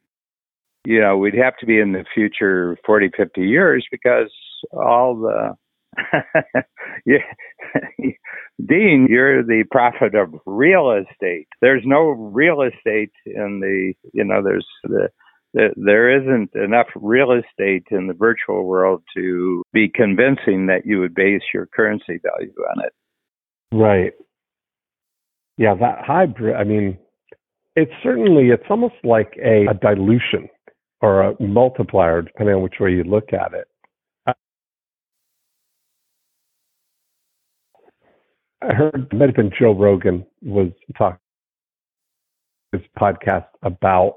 [0.85, 4.33] you know, we'd have to be in the future 40, 50 years because
[4.73, 5.55] all the,
[8.67, 11.49] Dean, you're the prophet of real estate.
[11.61, 15.09] There's no real estate in the, you know, there's the,
[15.77, 21.15] there isn't enough real estate in the virtual world to be convincing that you would
[21.15, 22.93] base your currency value on it.
[23.73, 24.13] Right.
[25.57, 26.57] Yeah, that hybrid.
[26.57, 26.99] I mean,
[27.77, 30.49] it's certainly it's almost like a, a dilution
[31.01, 33.69] or a multiplier, depending on which way you look at it.
[38.69, 41.19] I heard might have been Joe Rogan was talking
[42.73, 44.15] his podcast about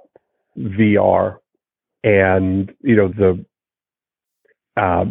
[0.57, 1.37] VR
[2.03, 3.45] and you know the
[4.81, 5.05] uh,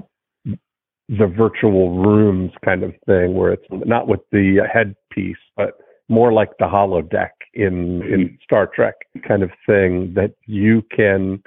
[1.08, 5.74] the virtual rooms kind of thing where it's not with the headpiece but
[6.08, 8.34] more like the holodeck in in mm-hmm.
[8.42, 8.94] Star Trek
[9.26, 11.42] kind of thing that you can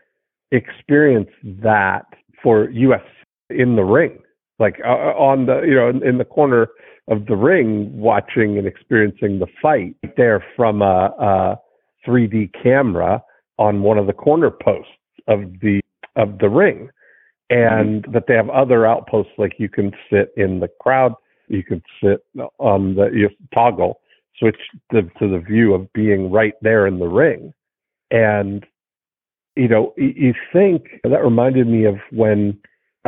[0.52, 2.06] experience that
[2.43, 3.04] for US
[3.49, 4.19] in the ring
[4.60, 6.67] like uh, uh, on the you know in, in, the corner
[7.10, 11.60] of the ring watching and experiencing the fight there from a, a
[12.08, 13.22] 3D camera
[13.58, 14.91] on one of the corner posts
[15.28, 15.82] of the
[16.15, 16.89] of the ring
[17.50, 18.12] and mm-hmm.
[18.12, 21.13] that they have other outposts like you can sit in the crowd
[21.48, 22.24] you can sit
[22.60, 24.00] on the you toggle
[24.39, 24.58] switch
[24.91, 27.54] to, to the view of being right there in the ring.
[28.10, 28.65] And,
[29.56, 32.58] you know, you think that reminded me of when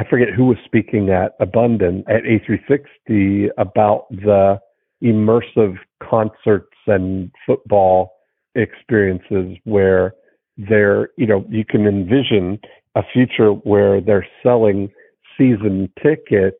[0.01, 4.59] I forget who was speaking at Abundant at A360 about the
[5.03, 8.13] immersive concerts and football
[8.55, 10.15] experiences where
[10.57, 12.59] they're, you know, you can envision
[12.95, 14.89] a future where they're selling
[15.37, 16.57] season tickets,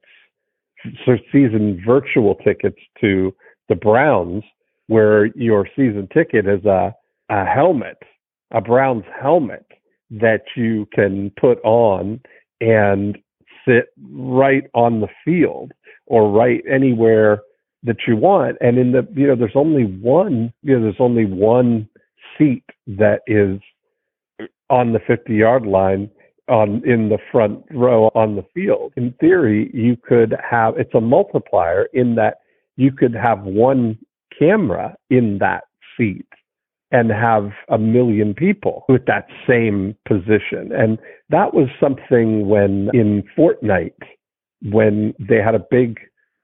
[1.03, 3.33] so season virtual tickets to
[3.69, 4.43] the Browns
[4.85, 6.93] where your season ticket is a,
[7.29, 7.97] a helmet,
[8.51, 9.65] a Browns helmet
[10.11, 12.21] that you can put on
[12.61, 13.17] and
[13.67, 15.71] sit right on the field
[16.05, 17.41] or right anywhere
[17.83, 18.57] that you want.
[18.61, 21.87] And in the, you know, there's only one, you know, there's only one
[22.37, 23.59] seat that is
[24.69, 26.09] on the 50 yard line
[26.47, 28.93] on in the front row on the field.
[28.97, 32.39] In theory, you could have, it's a multiplier in that
[32.75, 33.97] you could have one
[34.37, 35.63] camera in that
[35.97, 36.25] seat
[36.91, 40.71] and have a million people with that same position.
[40.73, 40.97] And
[41.29, 43.93] that was something when in Fortnite,
[44.63, 45.99] when they had a big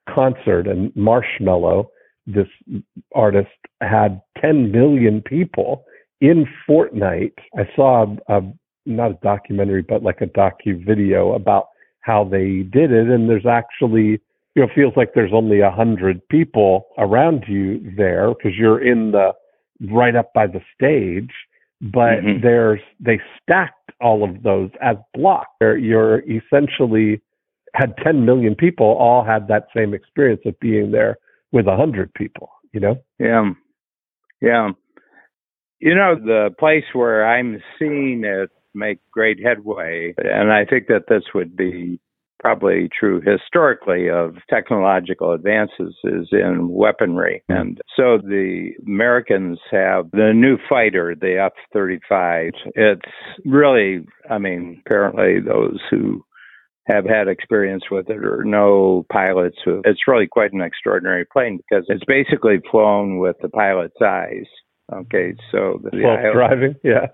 [0.10, 1.88] concert and Marshmello,
[2.26, 2.48] this
[3.14, 3.50] artist,
[3.82, 5.84] had 10 million people
[6.22, 7.38] in Fortnite.
[7.58, 8.54] I saw a, a
[8.86, 11.68] not a documentary, but like a docu video about
[12.00, 13.10] how they did it.
[13.10, 14.22] And there's actually
[14.56, 19.12] you know, feels like there's only a hundred people around you there because you're in
[19.12, 19.34] the
[19.92, 21.32] right up by the stage.
[21.80, 22.42] But mm-hmm.
[22.42, 25.50] there's they stacked all of those as blocks.
[25.62, 27.22] You're essentially
[27.76, 31.18] had 10 million people all had that same experience of being there
[31.52, 32.50] with a hundred people.
[32.74, 32.96] You know?
[33.20, 33.52] Yeah,
[34.42, 34.72] yeah.
[35.80, 41.04] You know, the place where I'm seeing it make great headway, and I think that
[41.08, 42.00] this would be
[42.40, 47.44] probably true historically of technological advances is in weaponry.
[47.50, 47.56] Hmm.
[47.56, 52.52] And so the Americans have the new fighter, the F 35.
[52.76, 53.02] It's
[53.46, 56.24] really, I mean, apparently those who
[56.88, 61.60] have had experience with it or know pilots who it's really quite an extraordinary plane
[61.70, 64.46] because it's basically flown with the pilot's eyes.
[64.94, 65.90] Okay, so the
[66.34, 67.08] driving, yeah.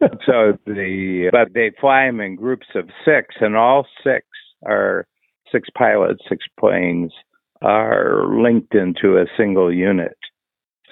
[0.26, 4.26] so the but they fly them in groups of six, and all six
[4.66, 5.06] are
[5.50, 7.12] six pilots, six planes
[7.62, 10.16] are linked into a single unit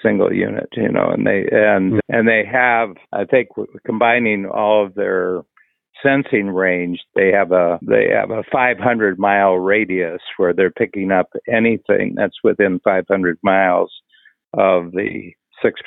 [0.03, 1.99] single unit you know and they and mm-hmm.
[2.09, 3.47] and they have i think
[3.85, 5.41] combining all of their
[6.03, 11.29] sensing range they have a they have a 500 mile radius where they're picking up
[11.47, 13.91] anything that's within 500 miles
[14.53, 15.31] of the
[15.63, 15.79] six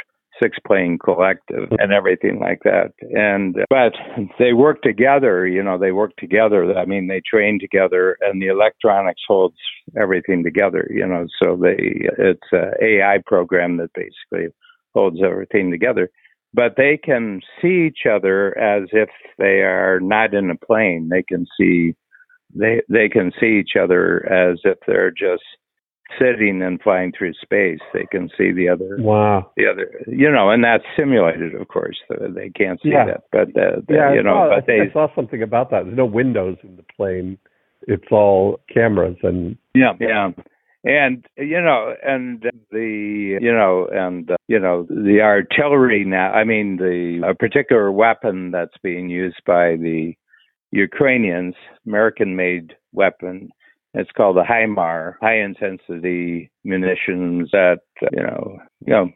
[0.42, 2.92] six plane collective and everything like that.
[3.12, 3.92] And uh, but
[4.38, 6.76] they work together, you know, they work together.
[6.76, 9.56] I mean, they train together, and the electronics holds
[10.00, 11.26] everything together, you know.
[11.42, 11.76] So they
[12.18, 14.52] it's a AI program that basically
[14.94, 16.10] holds everything together.
[16.54, 21.08] but they can see each other as if they are not in a plane.
[21.10, 21.94] They can see
[22.54, 25.42] they they can see each other as if they're just
[26.18, 27.80] sitting and flying through space.
[27.92, 31.98] They can see the other wow the other you know, and that's simulated, of course.
[32.08, 33.06] They can't see Yeah.
[33.06, 35.84] that, but uh, yeah you I know, saw, but they I saw something about that
[35.84, 37.38] there's no windows in the plane
[37.82, 40.30] it's all cameras and Yeah, yeah.
[40.84, 46.32] And you know, and the you know, and uh, you know, the artillery now.
[46.32, 50.14] I mean, the a particular weapon that's being used by the
[50.70, 51.54] Ukrainians,
[51.86, 53.50] American-made weapon.
[53.96, 57.78] It's called the HIMAR, high intensity munitions that
[58.12, 59.08] you know, you know,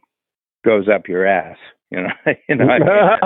[0.64, 1.58] goes up your ass.
[1.90, 2.08] You know,
[2.48, 2.66] you know.
[2.66, 2.78] I,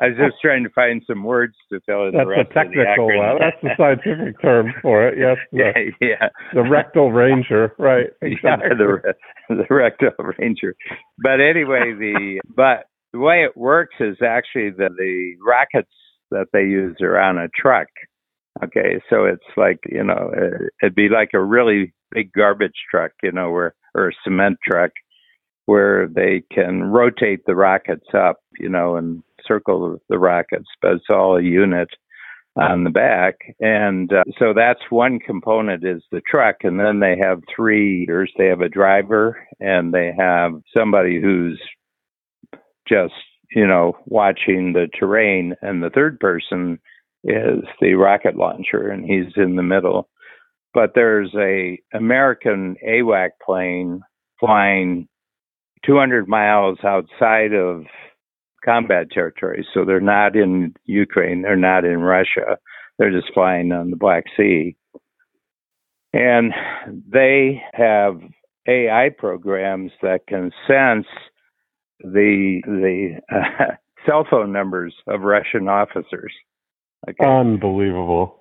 [0.00, 2.54] I was just trying to find some words to fill in that's the rest a
[2.54, 6.28] technical of the uh, that's the scientific term for it yes the, yeah, yeah.
[6.54, 9.14] the rectal ranger right Yeah, the
[9.48, 10.74] the rectal ranger.
[11.22, 15.92] But anyway, the but the way it works is actually the the rockets
[16.30, 17.88] that they use are on a truck.
[18.62, 23.12] Okay, so it's like you know uh, it'd be like a really big garbage truck,
[23.22, 24.90] you know, where or a cement truck,
[25.66, 31.04] where they can rotate the rockets up, you know, and circle the rockets, but it's
[31.10, 31.88] all a unit
[32.56, 33.34] on the back.
[33.60, 36.56] And uh, so that's one component is the truck.
[36.62, 38.32] And then they have three leaders.
[38.38, 41.60] They have a driver and they have somebody who's
[42.88, 43.14] just,
[43.50, 45.54] you know, watching the terrain.
[45.62, 46.78] And the third person
[47.24, 50.08] is the rocket launcher and he's in the middle.
[50.72, 54.02] But there's a American AWAC plane
[54.40, 55.08] flying
[55.86, 57.84] 200 miles outside of
[58.64, 59.66] combat territory.
[59.72, 62.58] So they're not in Ukraine, they're not in Russia.
[62.98, 64.76] They're just flying on the Black Sea.
[66.12, 66.52] And
[66.86, 68.20] they have
[68.68, 71.06] AI programs that can sense
[72.00, 73.74] the the uh,
[74.06, 76.32] cell phone numbers of Russian officers.
[77.08, 77.26] Okay.
[77.26, 78.40] unbelievable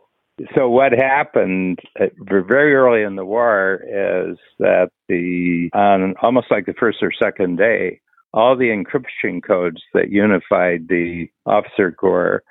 [0.55, 6.65] so what happened uh, very early in the war is that the on almost like
[6.65, 7.99] the first or second day
[8.33, 12.41] all the encryption codes that unified the officer corps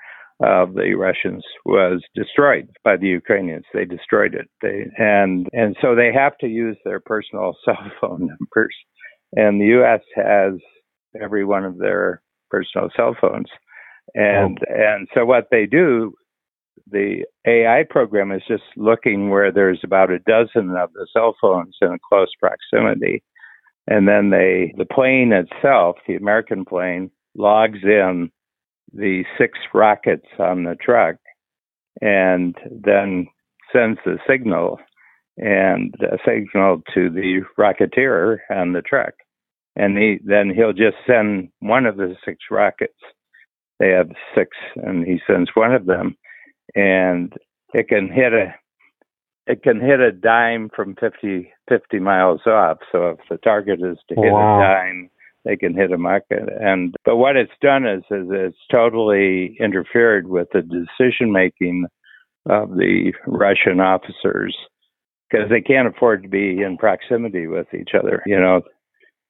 [0.40, 3.64] of the Russians was destroyed by the Ukrainians.
[3.72, 4.48] They destroyed it.
[4.60, 8.76] They and and so they have to use their personal cell phone numbers.
[9.34, 10.54] And the US has
[11.20, 13.48] every one of their personal cell phones.
[14.14, 14.74] And oh.
[14.74, 16.14] and so what they do
[16.90, 21.76] the AI program is just looking where there's about a dozen of the cell phones
[21.80, 23.22] in close proximity.
[23.86, 28.30] And then they, the plane itself, the American plane, logs in
[28.92, 31.16] the six rockets on the truck
[32.00, 33.26] and then
[33.72, 34.78] sends the signal
[35.38, 39.14] and a signal to the rocketeer on the truck.
[39.74, 42.92] And he, then he'll just send one of the six rockets.
[43.82, 46.16] They have six, and he sends one of them
[46.74, 47.32] and
[47.74, 48.54] it can hit a
[49.48, 52.78] it can hit a dime from 50, 50 miles off.
[52.92, 54.60] So if the target is to hit Wow.
[54.60, 55.10] a dime,
[55.44, 56.48] they can hit a market.
[56.60, 61.86] And but what it's done is, is it's totally interfered with the decision making
[62.48, 64.56] of the Russian officers
[65.28, 68.22] because they can't afford to be in proximity with each other.
[68.26, 68.62] You know,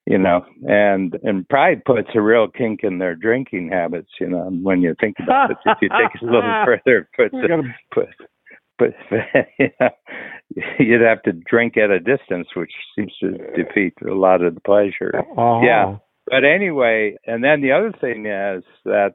[0.07, 4.11] you know, and and pride puts a real kink in their drinking habits.
[4.21, 7.07] You know, when you think about it, if you take it a little further, it
[7.17, 8.09] puts We gotta- put
[8.79, 8.95] but
[9.59, 9.91] you know,
[10.79, 14.61] you'd have to drink at a distance, which seems to defeat a lot of the
[14.61, 15.13] pleasure.
[15.15, 15.61] uh-huh.
[15.63, 15.97] Yeah.
[16.27, 19.15] But anyway, and then the other thing is that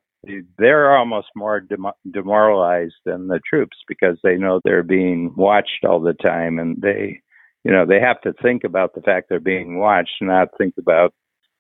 [0.57, 5.99] they're almost more dem- demoralized than the troops because they know they're being watched all
[5.99, 7.19] the time, and they,
[7.67, 11.13] you know, they have to think about the fact they're being watched, not think about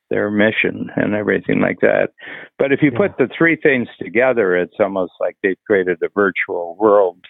[0.09, 2.11] their mission and everything like that.
[2.57, 2.97] But if you Yeah.
[2.97, 7.25] put the three things together, it's almost like they've created a virtual world,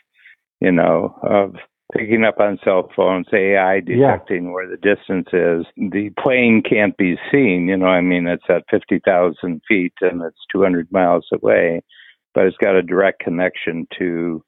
[0.62, 1.56] you know, of
[1.92, 5.66] picking up on cell phones, AI detecting where the distance is.
[5.76, 10.46] The plane can't be seen, you know, I mean, it's at 50,000 feet and it's
[10.52, 11.82] 200 miles away,
[12.36, 14.44] but it's got a direct connection to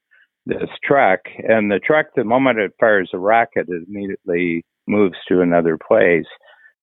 [0.49, 1.19] this truck.
[1.47, 6.25] And the truck, the moment it fires a rocket, it immediately moves to another place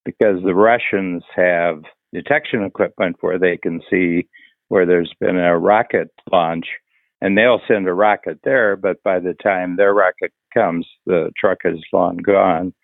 [0.05, 1.83] because the Russians have
[2.15, 4.29] detection equipment where they can see
[4.69, 6.67] where there's been a rocket launch
[7.21, 11.59] and they'll send a rocket there, but by the time their rocket comes, the truck
[11.65, 12.75] is long gone.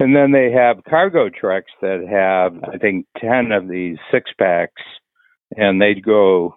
[0.00, 4.82] And then they have cargo trucks that have, I think, 10 of these six packs,
[5.56, 6.56] and they'd go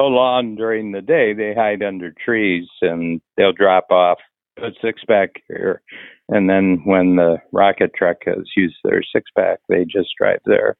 [0.00, 4.18] so long during the day, they hide under trees and they'll drop off
[4.58, 5.82] a six pack here.
[6.28, 10.76] And then when the rocket truck has used their six pack, they just drive there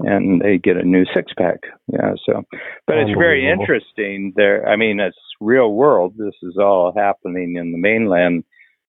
[0.00, 1.60] and they get a new six pack.
[1.92, 2.12] Yeah.
[2.26, 2.42] So,
[2.86, 4.68] but it's very interesting there.
[4.68, 6.14] I mean, it's real world.
[6.16, 8.44] This is all happening in the mainland,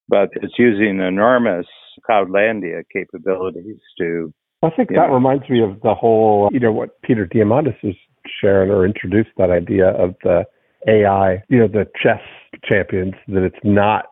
[0.07, 1.67] but it's using enormous
[2.09, 4.33] Cloudlandia capabilities to.
[4.61, 7.95] I think that know, reminds me of the whole, you know, what Peter Diamandis is
[8.41, 10.45] sharing or introduced that idea of the
[10.87, 12.21] AI, you know, the chess
[12.63, 14.05] champions, that it's not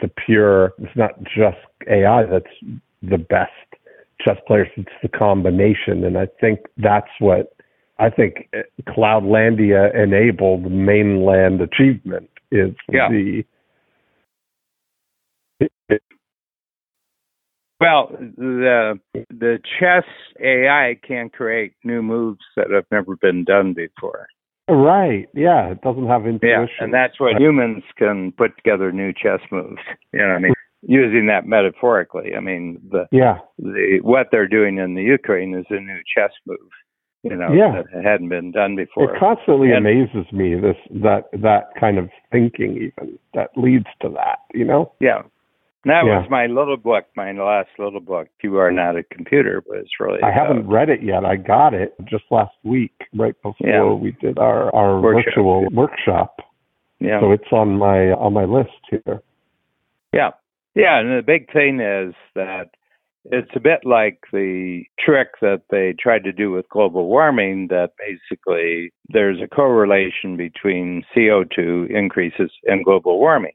[0.00, 1.58] the pure, it's not just
[1.88, 2.46] AI that's
[3.02, 3.50] the best
[4.20, 6.04] chess players, it's the combination.
[6.04, 7.54] And I think that's what
[7.98, 13.08] I think uh, Cloudlandia enabled mainland achievement is yeah.
[13.08, 13.44] the.
[17.82, 20.04] Well, the the chess
[20.40, 24.28] AI can create new moves that have never been done before.
[24.68, 25.28] Right.
[25.34, 25.72] Yeah.
[25.72, 26.68] It doesn't have intuition.
[26.78, 29.82] Yeah, and that's what humans can put together new chess moves.
[30.12, 30.52] You know, I mean,
[30.82, 32.36] using that metaphorically.
[32.36, 36.30] I mean, the yeah, the what they're doing in the Ukraine is a new chess
[36.46, 36.58] move.
[37.24, 37.82] You know, yeah.
[37.92, 39.14] that hadn't been done before.
[39.14, 44.08] It constantly and, amazes me this that that kind of thinking even that leads to
[44.10, 44.38] that.
[44.54, 44.92] You know.
[45.00, 45.22] Yeah.
[45.84, 46.20] That yeah.
[46.20, 48.28] was my little book, my last little book.
[48.42, 50.22] You are not a computer, but it's really.
[50.22, 51.24] I haven't uh, read it yet.
[51.24, 53.92] I got it just last week, right before yeah.
[53.92, 55.24] we did our our workshop.
[55.26, 56.36] virtual workshop.
[57.00, 57.20] Yeah.
[57.20, 59.22] So it's on my on my list here.
[60.12, 60.30] Yeah,
[60.74, 62.70] yeah, and the big thing is that
[63.24, 67.90] it's a bit like the trick that they tried to do with global warming that
[67.98, 73.52] basically there's a correlation between CO2 increases and global warming.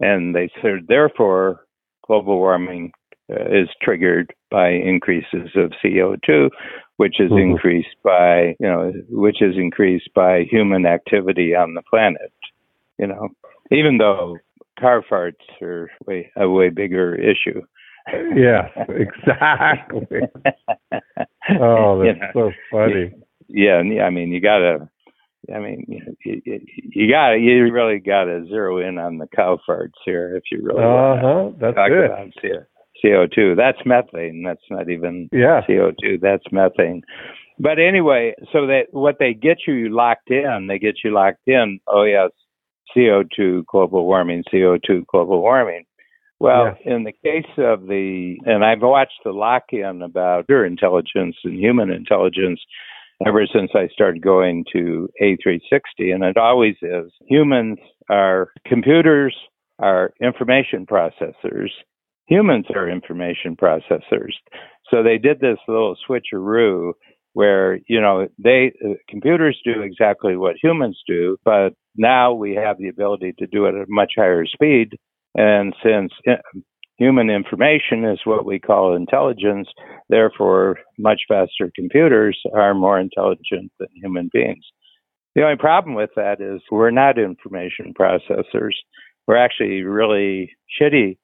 [0.00, 1.66] And they said, therefore,
[2.06, 2.92] global warming
[3.30, 6.50] uh, is triggered by increases of CO2,
[6.96, 7.52] which is mm-hmm.
[7.52, 12.32] increased by, you know, which is increased by human activity on the planet.
[12.98, 13.28] You know,
[13.70, 14.38] even though
[14.78, 17.62] car farts are way a way bigger issue.
[18.34, 20.20] yes, exactly.
[21.60, 23.12] oh, that's you know, so funny.
[23.48, 24.88] Yeah, I mean, you gotta.
[25.54, 29.58] I mean, you, you you got you really got to zero in on the cow
[29.68, 31.50] farts here if you really uh huh.
[31.60, 32.04] That's talk good.
[32.06, 32.66] About
[33.02, 33.54] CO two.
[33.54, 34.42] That's methane.
[34.44, 35.60] That's not even yeah.
[35.66, 36.18] CO two.
[36.20, 37.02] That's methane.
[37.58, 41.80] But anyway, so that what they get you locked in, they get you locked in.
[41.86, 42.30] Oh yes,
[42.96, 45.84] CO2 global warming, CO2 global warming.
[46.38, 51.36] Well, in the case of the, and I've watched the lock in about your intelligence
[51.44, 52.60] and human intelligence
[53.24, 57.10] ever since I started going to A360, and it always is.
[57.28, 57.78] Humans
[58.10, 59.34] are computers,
[59.78, 61.70] are information processors.
[62.26, 64.32] Humans are information processors.
[64.90, 66.92] So they did this little switcheroo
[67.36, 72.78] where you know they uh, computers do exactly what humans do but now we have
[72.78, 74.96] the ability to do it at a much higher speed
[75.34, 76.36] and since uh,
[76.98, 79.68] human information is what we call intelligence.
[80.08, 84.64] Therefore much faster computers are more intelligent than human beings.
[85.34, 88.72] The only problem with that is we're not information processors.
[89.26, 91.18] We're actually really shitty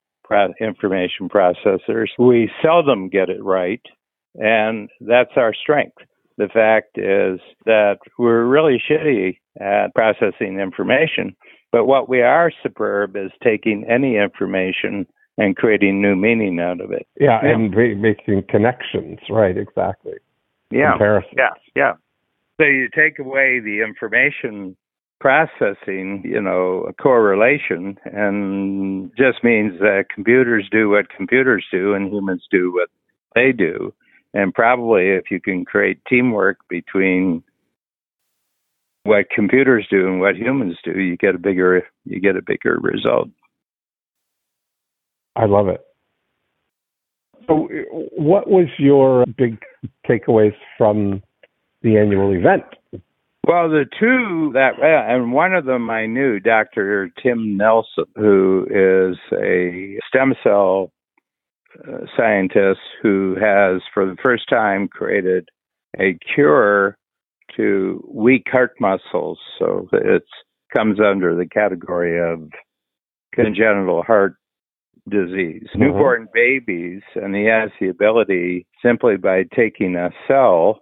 [0.61, 2.07] information processors.
[2.19, 3.83] We seldom get it right
[4.35, 5.99] and that's our strength.
[6.39, 11.37] The fact is that we're really shitty at processing information,
[11.71, 15.07] but what we are superb is taking any information
[15.39, 17.07] and creating new meaning out of it.
[17.19, 17.55] Yeah, yeah.
[17.55, 20.15] and re- making connections, right, exactly.
[20.71, 20.97] Yeah.
[21.37, 21.93] Yeah, yeah.
[22.61, 24.77] So you take away the information
[25.21, 32.13] processing, you know, a correlation, and just means that computers do what computers do and
[32.13, 32.89] humans do what
[33.35, 33.95] they do.
[34.35, 37.45] And probably if you can create teamwork between
[39.05, 42.79] what computers do and what humans do, you get a bigger you get a bigger
[42.81, 43.29] result.
[45.37, 45.81] I love it.
[47.47, 47.69] So,
[48.17, 49.59] what was your big
[50.09, 51.23] takeaways from
[51.83, 52.65] the annual event?
[53.45, 57.11] Well, the two that, and one of them I knew, Dr.
[57.21, 60.93] Tim Nelson, who is a stem cell
[61.89, 65.49] uh, scientist who has, for the first time, created
[65.99, 66.97] a cure
[67.57, 69.39] to weak heart muscles.
[69.59, 70.23] So it
[70.75, 72.49] comes under the category of
[73.35, 74.37] congenital heart
[75.09, 75.67] disease.
[75.69, 75.81] Mm-hmm.
[75.81, 80.81] Newborn babies, and he has the ability simply by taking a cell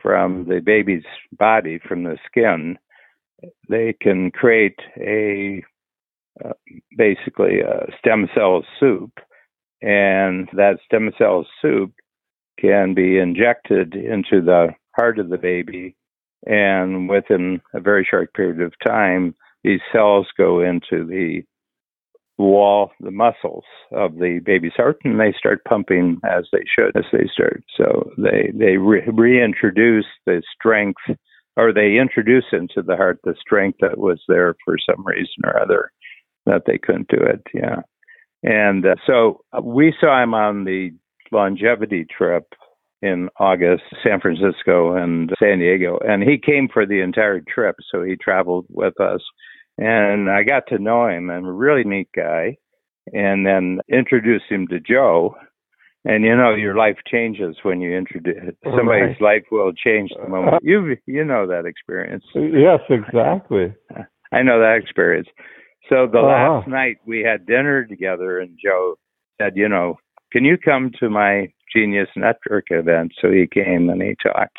[0.00, 2.78] from the baby's body, from the skin,
[3.68, 5.62] they can create a
[6.44, 6.52] uh,
[6.96, 9.10] basically a stem cell soup
[9.80, 11.92] and that stem cell soup
[12.60, 15.96] can be injected into the heart of the baby
[16.46, 19.34] and within a very short period of time
[19.64, 21.42] these cells go into the
[22.38, 27.04] wall, the muscles of the baby's heart, and they start pumping as they should as
[27.12, 27.62] they start.
[27.76, 31.00] So they they re- reintroduce the strength,
[31.56, 35.60] or they introduce into the heart the strength that was there for some reason or
[35.60, 35.90] other
[36.44, 37.42] that they couldn't do it.
[37.54, 37.80] Yeah,
[38.42, 40.90] and uh, so we saw him on the
[41.32, 42.44] longevity trip
[43.02, 47.76] in August, San Francisco and San Diego, and he came for the entire trip.
[47.90, 49.20] So he traveled with us
[49.78, 52.56] and I got to know him and a really neat guy
[53.12, 55.36] and then introduced him to Joe.
[56.04, 59.36] And you know, your life changes when you introduce somebody's right.
[59.38, 60.62] life will change the moment.
[60.62, 62.24] You you know that experience.
[62.34, 63.74] Yes, exactly.
[64.32, 65.28] I know that experience.
[65.88, 66.58] So the uh-huh.
[66.58, 68.96] last night we had dinner together and Joe
[69.40, 69.98] said, you know,
[70.32, 73.12] can you come to my Genius Network event?
[73.20, 74.58] So he came and he talked.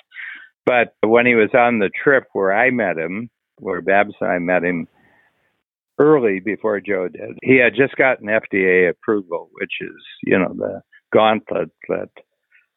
[0.65, 4.39] But when he was on the trip where I met him, where Babs and I
[4.39, 4.88] met him,
[6.00, 7.38] early before Joe did.
[7.41, 10.82] He had just gotten FDA approval, which is, you know, the
[11.14, 12.10] gauntlet that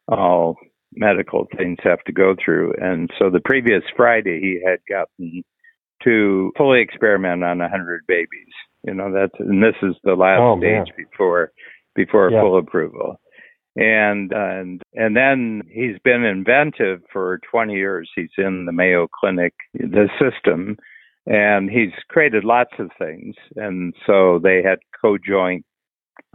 [0.07, 0.55] all
[0.93, 2.73] medical things have to go through.
[2.81, 5.43] And so the previous Friday, he had gotten
[6.03, 8.27] to fully experiment on 100 babies.
[8.83, 10.85] You know, that's, and this is the last oh, stage man.
[10.97, 11.51] before,
[11.95, 12.41] before yeah.
[12.41, 13.19] full approval.
[13.75, 18.09] And, and, and then he's been inventive for 20 years.
[18.15, 20.75] He's in the Mayo Clinic, the system,
[21.25, 23.35] and he's created lots of things.
[23.55, 25.65] And so they had co-joint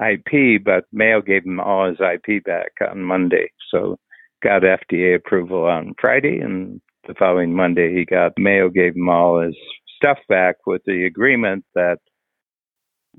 [0.01, 3.51] IP, but Mayo gave him all his IP back on Monday.
[3.71, 3.99] So
[4.43, 9.41] got FDA approval on Friday, and the following Monday he got Mayo gave him all
[9.41, 9.57] his
[9.97, 11.99] stuff back with the agreement that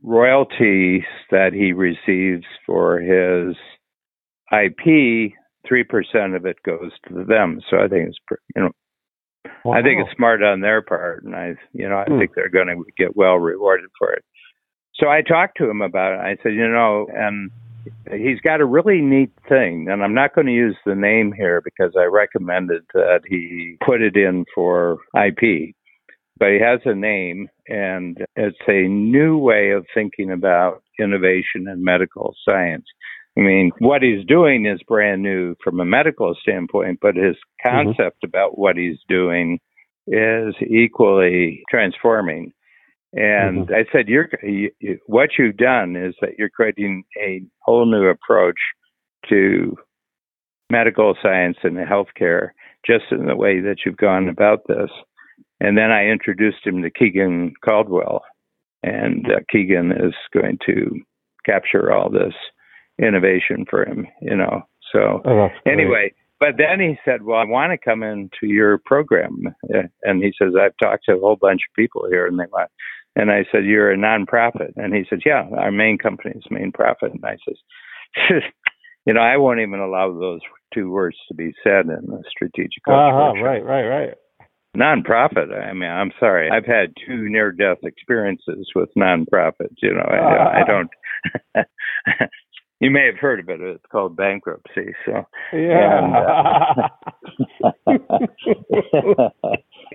[0.03, 3.55] royalties that he receives for his
[4.51, 5.33] IP,
[5.67, 7.59] three percent of it goes to them.
[7.69, 8.19] So I think it's
[8.55, 8.71] you know
[9.67, 9.73] Wow.
[9.73, 12.19] I think it's smart on their part, and I, you know, I hmm.
[12.19, 14.23] think they're going to get well rewarded for it.
[14.95, 16.19] So I talked to him about it.
[16.21, 17.51] I said, you know, and
[18.09, 21.61] he's got a really neat thing, and I'm not going to use the name here
[21.61, 25.75] because I recommended that he put it in for IP.
[26.39, 31.83] But he has a name, and it's a new way of thinking about innovation in
[31.83, 32.85] medical science.
[33.37, 37.87] I mean, what he's doing is brand new from a medical standpoint, but his mm-hmm.
[37.87, 38.29] concept mm-hmm.
[38.29, 39.59] about what he's doing
[40.07, 42.53] is equally transforming.
[43.13, 43.73] And mm-hmm.
[43.73, 44.71] I said, "You're you,
[45.05, 48.57] what you've done is that you're creating a whole new approach
[49.29, 49.75] to
[50.69, 52.49] medical science and healthcare,
[52.85, 54.89] just in the way that you've gone about this."
[55.59, 58.23] And then I introduced him to Keegan Caldwell,
[58.83, 61.01] and uh, Keegan is going to
[61.45, 62.33] capture all this
[63.01, 64.63] innovation for him, you know.
[64.91, 69.55] So oh, anyway, but then he said, "Well, I want to come into your program,"
[70.03, 72.69] and he says, "I've talked to a whole bunch of people here, and they want."
[73.15, 76.71] And I said, "You're a nonprofit," and he said, "Yeah, our main company is main
[76.71, 78.43] profit." And I says,
[79.05, 80.41] "You know, I won't even allow those
[80.73, 84.13] two words to be said in the strategic." Uh-huh, right, right, right.
[84.77, 85.51] Nonprofit.
[85.51, 86.51] I mean, I'm sorry.
[86.51, 89.77] I've had two near-death experiences with nonprofits.
[89.81, 90.89] You know, I, I don't.
[92.79, 93.59] you may have heard of it.
[93.61, 94.93] It's called bankruptcy.
[95.05, 95.23] So
[95.53, 95.99] yeah.
[95.99, 96.89] And, uh,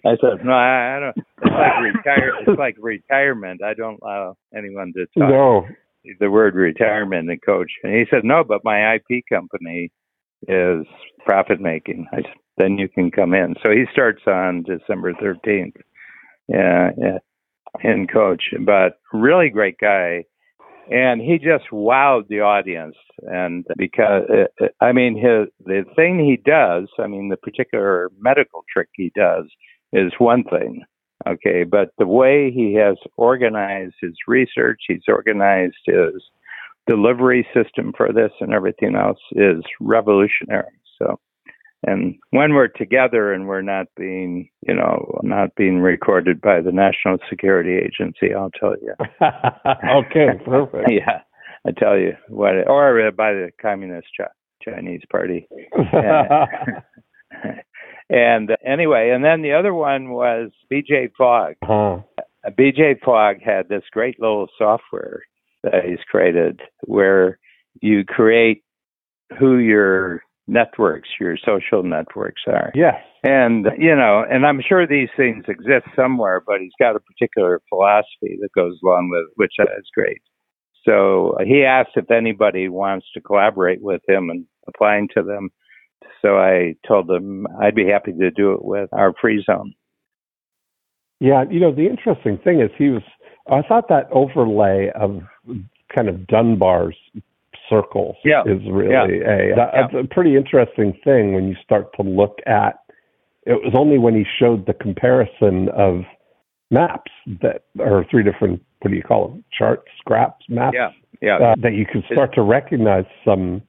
[0.04, 1.16] I said, no, I, I don't.
[1.16, 2.32] It's like retire.
[2.40, 3.62] It's like retirement.
[3.62, 5.66] I don't allow anyone to talk no.
[6.18, 7.70] the word retirement and coach.
[7.82, 9.92] And he said, no, but my IP company
[10.48, 10.86] is
[11.24, 12.06] profit making.
[12.12, 13.54] I said, then you can come in.
[13.62, 15.76] So he starts on December 13th.
[16.48, 17.18] Yeah, yeah,
[17.84, 20.24] in coach, but really great guy
[20.90, 22.96] and he just wowed the audience.
[23.22, 28.10] And because uh, uh, i mean his the thing he does i mean the particular
[28.18, 29.44] medical trick he does
[29.92, 30.82] is one thing
[31.26, 31.64] okay?
[31.64, 36.14] But the way he has organized his research he's organized his
[36.88, 40.80] delivery system for this and everything else is revolutionary.
[40.98, 41.20] So
[41.84, 46.70] and when we're together and we're not being, you know, not being recorded by the
[46.70, 48.94] National Security Agency, I'll tell you.
[49.96, 50.88] okay, perfect.
[50.90, 51.22] yeah,
[51.66, 54.06] I tell you what, or by the Communist
[54.62, 55.48] Chinese Party.
[58.08, 61.54] and anyway, and then the other one was BJ Fogg.
[61.62, 61.98] Uh-huh.
[62.50, 65.22] BJ Fogg had this great little software
[65.64, 67.38] that he's created where
[67.80, 68.62] you create
[69.38, 72.72] who your networks, your social networks are.
[72.74, 72.96] Yes.
[73.22, 77.60] And, you know, and I'm sure these things exist somewhere, but he's got a particular
[77.68, 80.20] philosophy that goes along with which is great.
[80.84, 85.50] So uh, he asked if anybody wants to collaborate with him and applying to them.
[86.20, 89.74] So I told him I'd be happy to do it with our free zone.
[91.20, 93.02] Yeah, you know, the interesting thing is he was
[93.48, 95.20] I thought that overlay of
[95.94, 96.96] kind of Dunbar's
[97.72, 98.42] circles yeah.
[98.42, 99.04] is really yeah.
[99.04, 100.00] a that's yeah.
[100.00, 102.80] a pretty interesting thing when you start to look at.
[103.44, 106.02] It was only when he showed the comparison of
[106.70, 107.10] maps
[107.40, 110.76] that are three different what do you call them charts, scraps, maps.
[110.76, 111.36] Yeah, yeah.
[111.36, 113.62] Uh, that you could start to recognize some.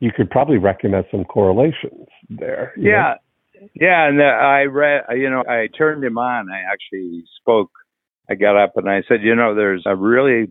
[0.00, 2.72] You could probably recognize some correlations there.
[2.76, 3.14] Yeah,
[3.60, 3.68] know?
[3.74, 4.08] yeah.
[4.08, 6.48] And uh, I read, you know, I turned him on.
[6.50, 7.70] I actually spoke.
[8.30, 10.50] I got up and I said, you know, there's a really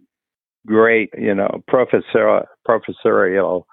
[0.65, 3.67] great, you know, professor professorial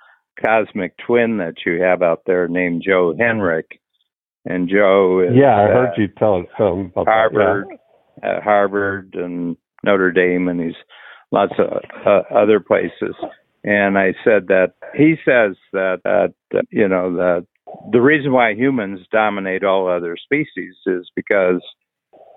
[0.45, 3.79] cosmic twin that you have out there named Joe Henrich.
[4.45, 7.79] And Joe is yeah, I heard uh, you tell us something about Harvard, that,
[8.23, 8.41] yeah.
[8.43, 10.77] Harvard and Notre Dame, and he's
[11.33, 13.17] lots of uh, other places.
[13.65, 17.47] And I said that he says that, that you know that
[17.91, 21.61] the reason why humans dominate all other species is because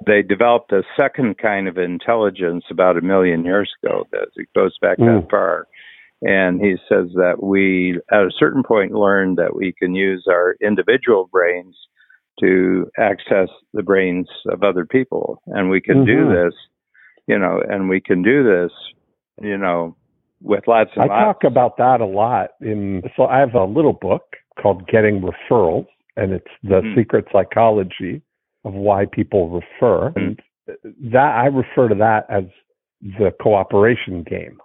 [0.06, 4.06] they developed a second kind of intelligence about a million years ago.
[4.12, 5.22] That it goes back mm.
[5.22, 5.68] that far.
[6.22, 10.58] And he says that we, at a certain point, learned that we can use our
[10.62, 11.78] individual brains
[12.42, 16.06] to access the brains of other people, and we can mm-hmm.
[16.06, 16.54] do this
[17.30, 18.72] you know, and we can do this,
[19.40, 19.96] you know,
[20.42, 21.04] with lots of.
[21.04, 21.26] I lots.
[21.26, 23.04] talk about that a lot in.
[23.16, 24.24] So I have a little book
[24.60, 25.86] called Getting Referrals,
[26.18, 26.96] and it's the mm.
[26.96, 28.24] secret psychology
[28.66, 30.16] of why people refer, mm.
[30.16, 30.40] and
[31.12, 32.44] that I refer to that as
[33.02, 34.60] the cooperation game,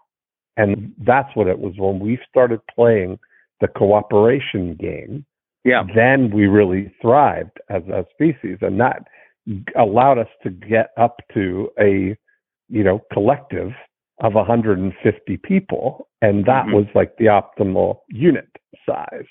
[0.57, 3.19] and that's what it was when we started playing
[3.61, 5.25] the cooperation game.
[5.65, 5.85] Yeah.
[5.95, 9.05] Then we really thrived as a species, and that
[9.79, 12.17] allowed us to get up to a
[12.69, 13.73] you know, collective
[14.23, 16.75] of 150 people, and that mm-hmm.
[16.75, 18.49] was like the optimal unit
[18.87, 19.27] size.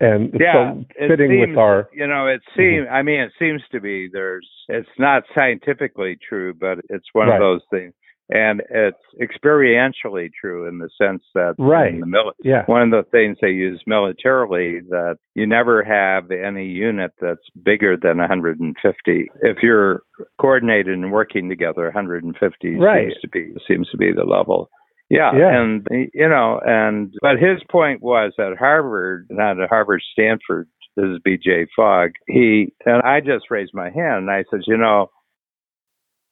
[0.00, 2.86] And yeah, so fitting seems, with our, you know, it seems.
[2.86, 2.94] Mm-hmm.
[2.94, 4.08] I mean, it seems to be.
[4.12, 4.48] There's.
[4.68, 7.36] It's not scientifically true, but it's one right.
[7.36, 7.94] of those things
[8.30, 11.94] and it's experientially true in the sense that right.
[11.94, 12.64] in the mili- yeah.
[12.66, 17.96] one of the things they use militarily that you never have any unit that's bigger
[17.96, 19.30] than 150.
[19.42, 20.02] If you're
[20.38, 23.08] coordinated and working together, 150 right.
[23.08, 24.68] seems to be seems to be the level.
[25.10, 30.02] Yeah, yeah, and you know, and but his point was at Harvard, not at Harvard,
[30.12, 30.68] Stanford.
[30.96, 31.68] This is B.J.
[31.74, 32.10] Fogg.
[32.26, 35.10] He and I just raised my hand and I said, you know,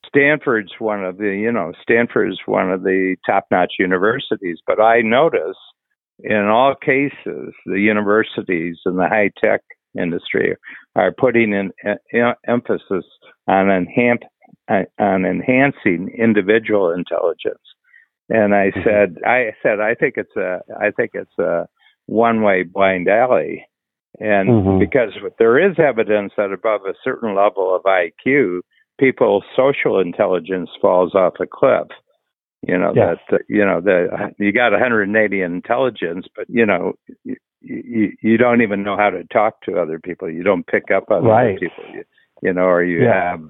[0.08, 5.56] Stanford's one of the, you know, Stanford's one of the top-notch universities, but I notice
[6.20, 9.60] in all cases the universities and the high-tech
[9.98, 10.56] industry
[10.94, 11.72] are putting an
[12.46, 13.04] emphasis
[13.46, 14.22] on enhance,
[14.68, 17.60] on enhancing individual intelligence.
[18.28, 18.80] And I mm-hmm.
[18.84, 21.68] said, I said, I think it's a, I think it's a
[22.06, 23.66] one-way blind alley,
[24.18, 24.78] and mm-hmm.
[24.78, 28.60] because there is evidence that above a certain level of IQ,
[28.98, 31.88] people's social intelligence falls off a cliff.
[32.66, 33.18] You know yes.
[33.30, 38.62] that you know that you got 180 intelligence, but you know you, you you don't
[38.62, 40.28] even know how to talk to other people.
[40.28, 41.50] You don't pick up on right.
[41.50, 41.84] other people.
[41.94, 42.04] You,
[42.42, 43.30] you know, or you yeah.
[43.30, 43.40] have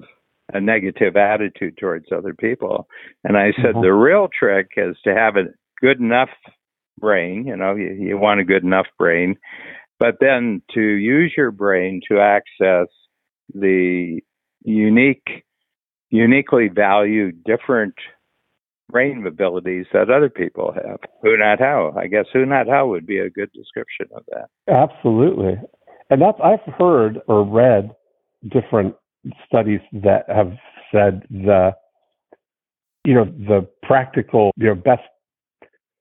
[0.53, 2.87] a negative attitude towards other people.
[3.23, 3.81] And I said mm-hmm.
[3.81, 5.45] the real trick is to have a
[5.81, 6.29] good enough
[6.99, 7.45] brain.
[7.47, 9.35] You know, you, you want a good enough brain,
[9.99, 12.87] but then to use your brain to access
[13.53, 14.21] the
[14.63, 15.43] unique,
[16.09, 17.95] uniquely value different
[18.89, 20.99] brain abilities that other people have.
[21.21, 21.93] Who not how?
[21.97, 24.47] I guess who not how would be a good description of that.
[24.73, 25.55] Absolutely.
[26.09, 27.91] And that's I've heard or read
[28.49, 28.95] different
[29.45, 30.53] studies that have
[30.91, 31.71] said the
[33.03, 35.03] you know the practical you know best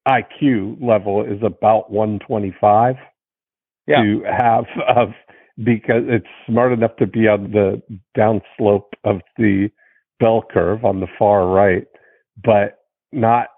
[0.08, 2.96] IQ level is about 125
[3.86, 4.02] yeah.
[4.02, 4.64] to have
[4.94, 5.08] of
[5.64, 7.82] because it's smart enough to be on the
[8.16, 9.68] downslope of the
[10.20, 11.86] bell curve on the far right,
[12.44, 12.80] but
[13.12, 13.48] not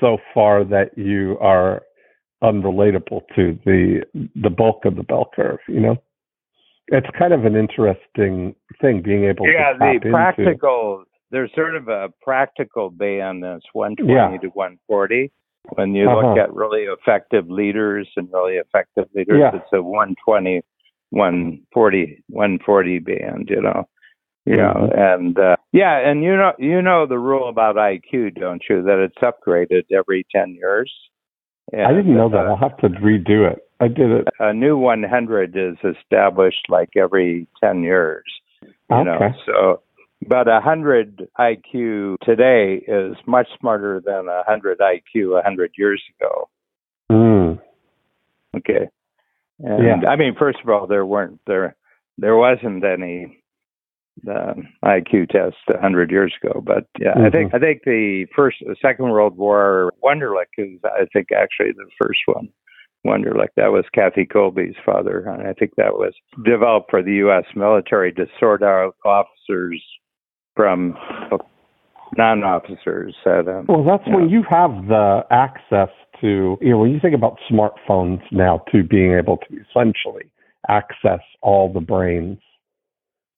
[0.00, 1.82] so far that you are
[2.42, 4.02] unrelatable to the
[4.34, 5.58] the bulk of the bell curve.
[5.68, 6.02] You know,
[6.88, 10.98] it's kind of an interesting thing being able yeah, to tap the practical.
[10.98, 11.10] Into.
[11.30, 14.38] There's sort of a practical band that's 120 yeah.
[14.38, 15.32] to 140.
[15.70, 16.28] When you uh-huh.
[16.28, 19.56] look at really effective leaders and really effective leaders, yeah.
[19.56, 20.62] it's a 120
[21.14, 23.84] 140 140 band you know
[24.44, 24.98] you know mm-hmm.
[24.98, 28.98] and uh, yeah and you know you know the rule about iq don't you that
[28.98, 30.92] it's upgraded every 10 years
[31.72, 34.52] and, i didn't know that uh, i'll have to redo it i did it a
[34.52, 38.24] new 100 is established like every 10 years
[38.62, 39.04] you okay.
[39.04, 39.82] know so
[40.26, 46.02] but a 100 iq today is much smarter than a 100 iq a 100 years
[46.18, 46.48] ago
[47.10, 47.60] mm.
[48.56, 48.88] okay
[49.60, 50.08] and yeah.
[50.08, 51.76] I mean, first of all, there weren't there
[52.18, 53.38] there wasn't any
[54.22, 54.54] the
[54.84, 56.62] IQ test a hundred years ago.
[56.64, 57.26] But yeah, mm-hmm.
[57.26, 61.72] I think I think the first, the Second World War Wonderlic is I think actually
[61.72, 62.48] the first one.
[63.06, 67.44] Wonderlic that was Kathy Kolbe's father, and I think that was developed for the U.S.
[67.54, 69.82] military to sort out officers
[70.56, 70.96] from
[72.16, 73.14] non-officers.
[73.26, 74.32] At, um, well, that's when know.
[74.32, 75.90] you have the access
[76.20, 80.30] to you know when you think about smartphones now to being able to essentially
[80.68, 82.38] access all the brains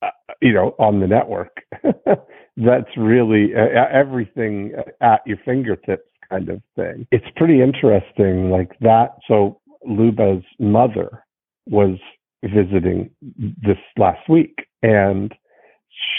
[0.03, 0.11] uh,
[0.43, 1.63] you know, on the network.
[2.59, 7.07] That's really uh, everything at your fingertips kind of thing.
[7.11, 9.17] It's pretty interesting like that.
[9.27, 11.25] So Luba's mother
[11.67, 11.99] was
[12.45, 15.35] visiting this last week and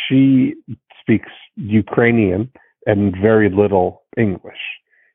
[0.07, 0.55] she
[1.01, 2.51] speaks Ukrainian
[2.85, 4.57] and very little English.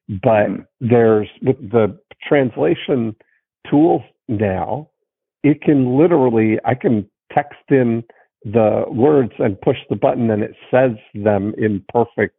[0.09, 0.66] But mm.
[0.80, 3.14] there's with the translation
[3.68, 4.88] tools now,
[5.43, 8.05] it can literally I can text in
[8.45, 12.36] the words and push the button and it says them in perfect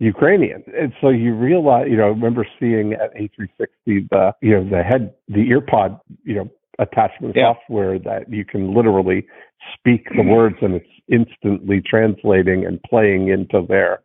[0.00, 0.64] Ukrainian.
[0.78, 4.82] And so you realize, you know, I remember seeing at A360 the, you know, the
[4.82, 7.52] head, the earpod, you know, attachment yeah.
[7.52, 9.26] software that you can literally
[9.74, 10.30] speak the mm-hmm.
[10.30, 14.00] words and it's instantly translating and playing into their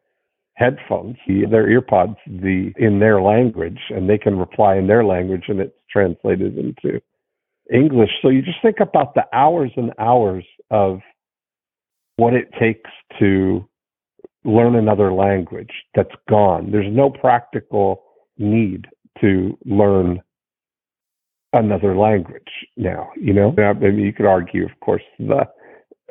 [0.55, 5.61] headphones, their earpods, the in their language, and they can reply in their language and
[5.61, 7.01] it's translated into
[7.73, 8.11] English.
[8.21, 10.99] So you just think about the hours and hours of
[12.17, 12.89] what it takes
[13.19, 13.67] to
[14.45, 16.71] learn another language that's gone.
[16.71, 18.03] There's no practical
[18.37, 18.85] need
[19.21, 20.21] to learn
[21.53, 22.43] another language
[22.77, 23.53] now, you know?
[23.57, 25.45] I mean, you could argue, of course, the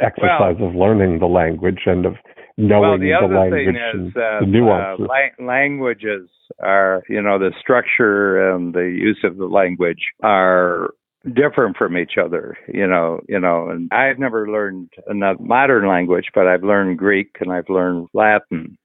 [0.01, 2.14] exercise well, of learning the language and of
[2.57, 5.07] knowing well, the, the language and that, the nuances.
[5.09, 6.28] Uh, la- languages
[6.62, 10.91] are, you know, the structure and the use of the language are
[11.33, 16.27] different from each other, you know, you know, and I've never learned another modern language,
[16.35, 18.77] but I've learned Greek and I've learned Latin,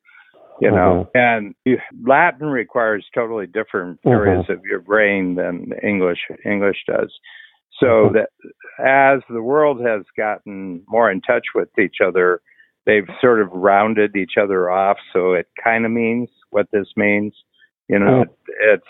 [0.62, 1.20] you know, uh-huh.
[1.20, 1.56] and
[2.06, 4.16] Latin requires totally different uh-huh.
[4.16, 7.14] areas of your brain than English English does.
[7.80, 8.14] So uh-huh.
[8.14, 8.30] that
[8.86, 12.42] as the world has gotten more in touch with each other,
[12.86, 14.98] they've sort of rounded each other off.
[15.12, 17.34] So it kind of means what this means.
[17.90, 18.26] You know,
[18.62, 18.84] it's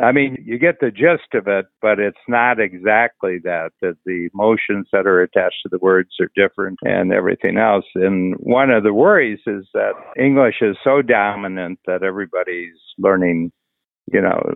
[0.00, 3.70] I mean, you get the gist of it, but it's not exactly that.
[3.80, 7.84] That the emotions that are attached to the words are different and everything else.
[7.94, 13.52] And one of the worries is that English is so dominant that everybody's learning.
[14.12, 14.52] You know,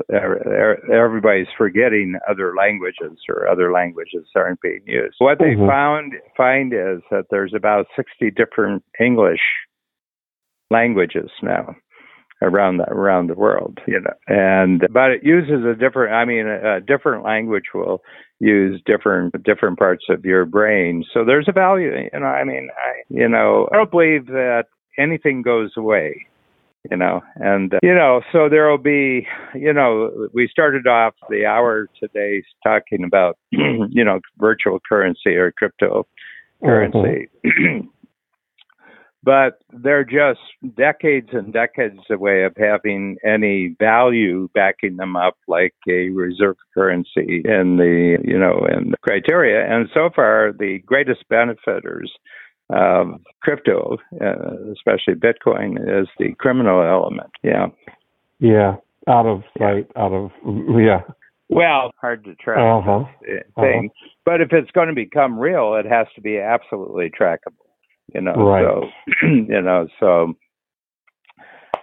[0.93, 5.14] everybody's forgetting other languages or other languages aren't being used.
[5.18, 5.68] What they mm-hmm.
[5.68, 9.41] found find is that there's about 60 different English
[10.70, 11.76] languages now
[12.43, 14.12] around the, around the world, you know.
[14.26, 16.14] And but it uses a different.
[16.14, 18.03] I mean, a, a different language will
[18.41, 21.05] use different different parts of your brain.
[21.12, 21.93] So there's a value.
[22.12, 24.64] You know, I mean, I you know, I don't believe that
[24.99, 26.26] anything goes away.
[26.89, 29.26] You know, and uh, you know, so there will be.
[29.55, 35.53] You know, we started off the hour today talking about you know virtual currency or
[35.53, 37.28] cryptocurrency.
[37.45, 37.87] Mm-hmm.
[39.27, 40.39] but they're just
[40.77, 47.43] decades and decades away of having any value backing them up like a reserve currency
[47.45, 49.66] in the you know in the criteria.
[49.68, 52.11] And so far the greatest benefiters
[52.70, 57.31] of crypto uh, especially bitcoin is the criminal element.
[57.43, 57.66] Yeah.
[58.39, 58.77] Yeah.
[59.09, 60.31] Out of sight out of
[60.79, 61.01] yeah.
[61.49, 63.05] Well, hard to track uh-huh.
[63.61, 64.09] thing, uh-huh.
[64.24, 67.66] but if it's going to become real, it has to be absolutely trackable
[68.15, 68.65] you know right.
[68.65, 70.35] so you know so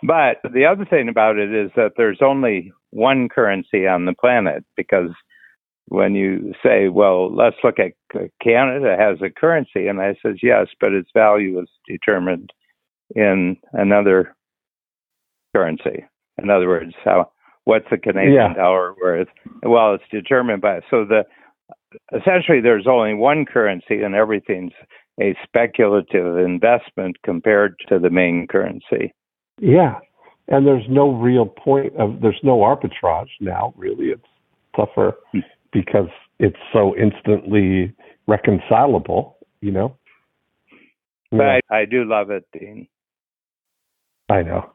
[0.01, 4.63] but the other thing about it is that there's only one currency on the planet
[4.75, 5.09] because
[5.87, 7.91] when you say well let's look at
[8.41, 12.51] canada has a currency and i says yes but its value is determined
[13.15, 14.35] in another
[15.55, 16.05] currency
[16.41, 17.29] in other words how
[17.65, 18.53] what's the canadian yeah.
[18.53, 19.27] dollar worth
[19.63, 21.23] well it's determined by so the
[22.15, 24.73] essentially there's only one currency and everything's
[25.21, 29.13] a speculative investment compared to the main currency.
[29.59, 29.99] Yeah.
[30.47, 34.07] And there's no real point of there's no arbitrage now, really.
[34.07, 34.21] It's
[34.75, 35.13] tougher
[35.71, 36.09] because
[36.39, 37.95] it's so instantly
[38.27, 39.95] reconcilable, you know.
[41.31, 41.59] But yeah.
[41.69, 42.87] I, I do love it, Dean.
[44.29, 44.69] I know.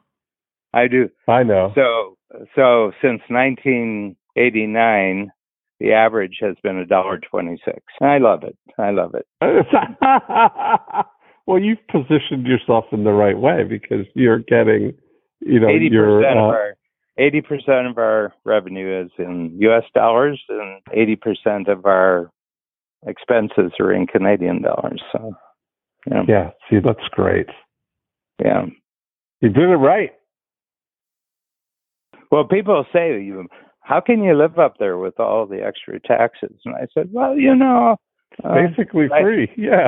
[0.73, 1.09] I do.
[1.27, 1.71] I know.
[1.75, 2.17] So
[2.55, 5.31] so since 1989,
[5.79, 7.79] the average has been a dollar twenty-six.
[8.01, 8.57] I love it.
[8.77, 9.25] I love it.
[11.47, 14.93] well, you've positioned yourself in the right way because you're getting,
[15.41, 16.25] you know, 80% your.
[16.25, 16.75] Uh, of our,
[17.19, 19.83] 80% of our revenue is in U.S.
[19.93, 22.31] dollars, and 80% of our
[23.05, 25.01] expenses are in Canadian dollars.
[25.11, 25.33] So.
[26.09, 26.23] Yeah.
[26.27, 26.49] Yeah.
[26.69, 27.47] See, that's great.
[28.41, 28.65] Yeah.
[29.41, 30.11] You did it right.
[32.31, 33.47] Well, people say, you,
[33.89, 36.55] how can you live up there with all the extra taxes?
[36.63, 37.97] And I said, well, you know,
[38.43, 39.51] uh, Basically I- free.
[39.57, 39.87] Yeah.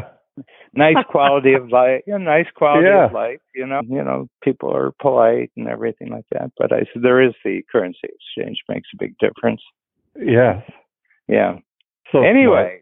[0.74, 3.06] nice quality of life, you know, nice quality Yeah.
[3.06, 3.41] of life.
[3.54, 6.52] You know, you know, people are polite and everything like that.
[6.58, 9.62] But I said there is the currency exchange makes a big difference.
[10.16, 10.64] Yes.
[11.28, 11.60] Yeah.
[12.12, 12.82] So anyway,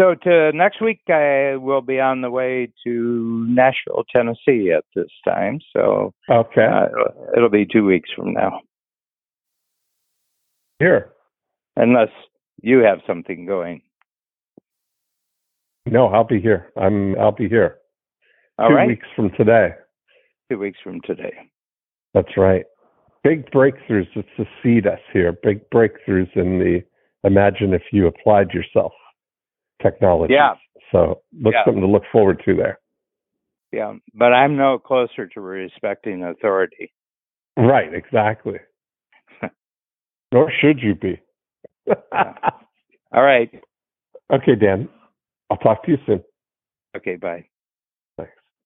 [0.00, 5.10] so to next week, I will be on the way to Nashville, Tennessee at this
[5.24, 5.60] time.
[5.72, 6.66] So okay.
[6.66, 6.86] uh,
[7.36, 8.60] it'll be two weeks from now,
[10.78, 11.10] Here.
[11.76, 12.08] unless
[12.62, 13.82] you have something going.
[15.86, 16.72] No, I'll be here.
[16.76, 17.18] I'm.
[17.18, 17.76] I'll be here.
[18.58, 19.70] All Two right, weeks from today.
[20.50, 21.32] two weeks from today.
[22.14, 22.64] That's right.
[23.22, 25.32] Big breakthroughs that succeed us here.
[25.42, 26.82] Big breakthroughs in the
[27.24, 28.92] imagine if you applied yourself
[29.82, 30.34] technology.
[30.34, 30.54] Yeah.
[30.92, 31.64] So look Yeah.
[31.64, 32.78] something to look forward to there.
[33.72, 36.92] Yeah, but I'm no closer to respecting authority.
[37.56, 37.92] Right.
[37.92, 38.58] Exactly.
[40.34, 41.20] Nor should you be.
[42.12, 43.48] All right.
[44.32, 44.88] okay, Dan.
[45.48, 46.24] I'll talk to you soon.
[46.96, 47.14] Okay.
[47.14, 47.46] Bye.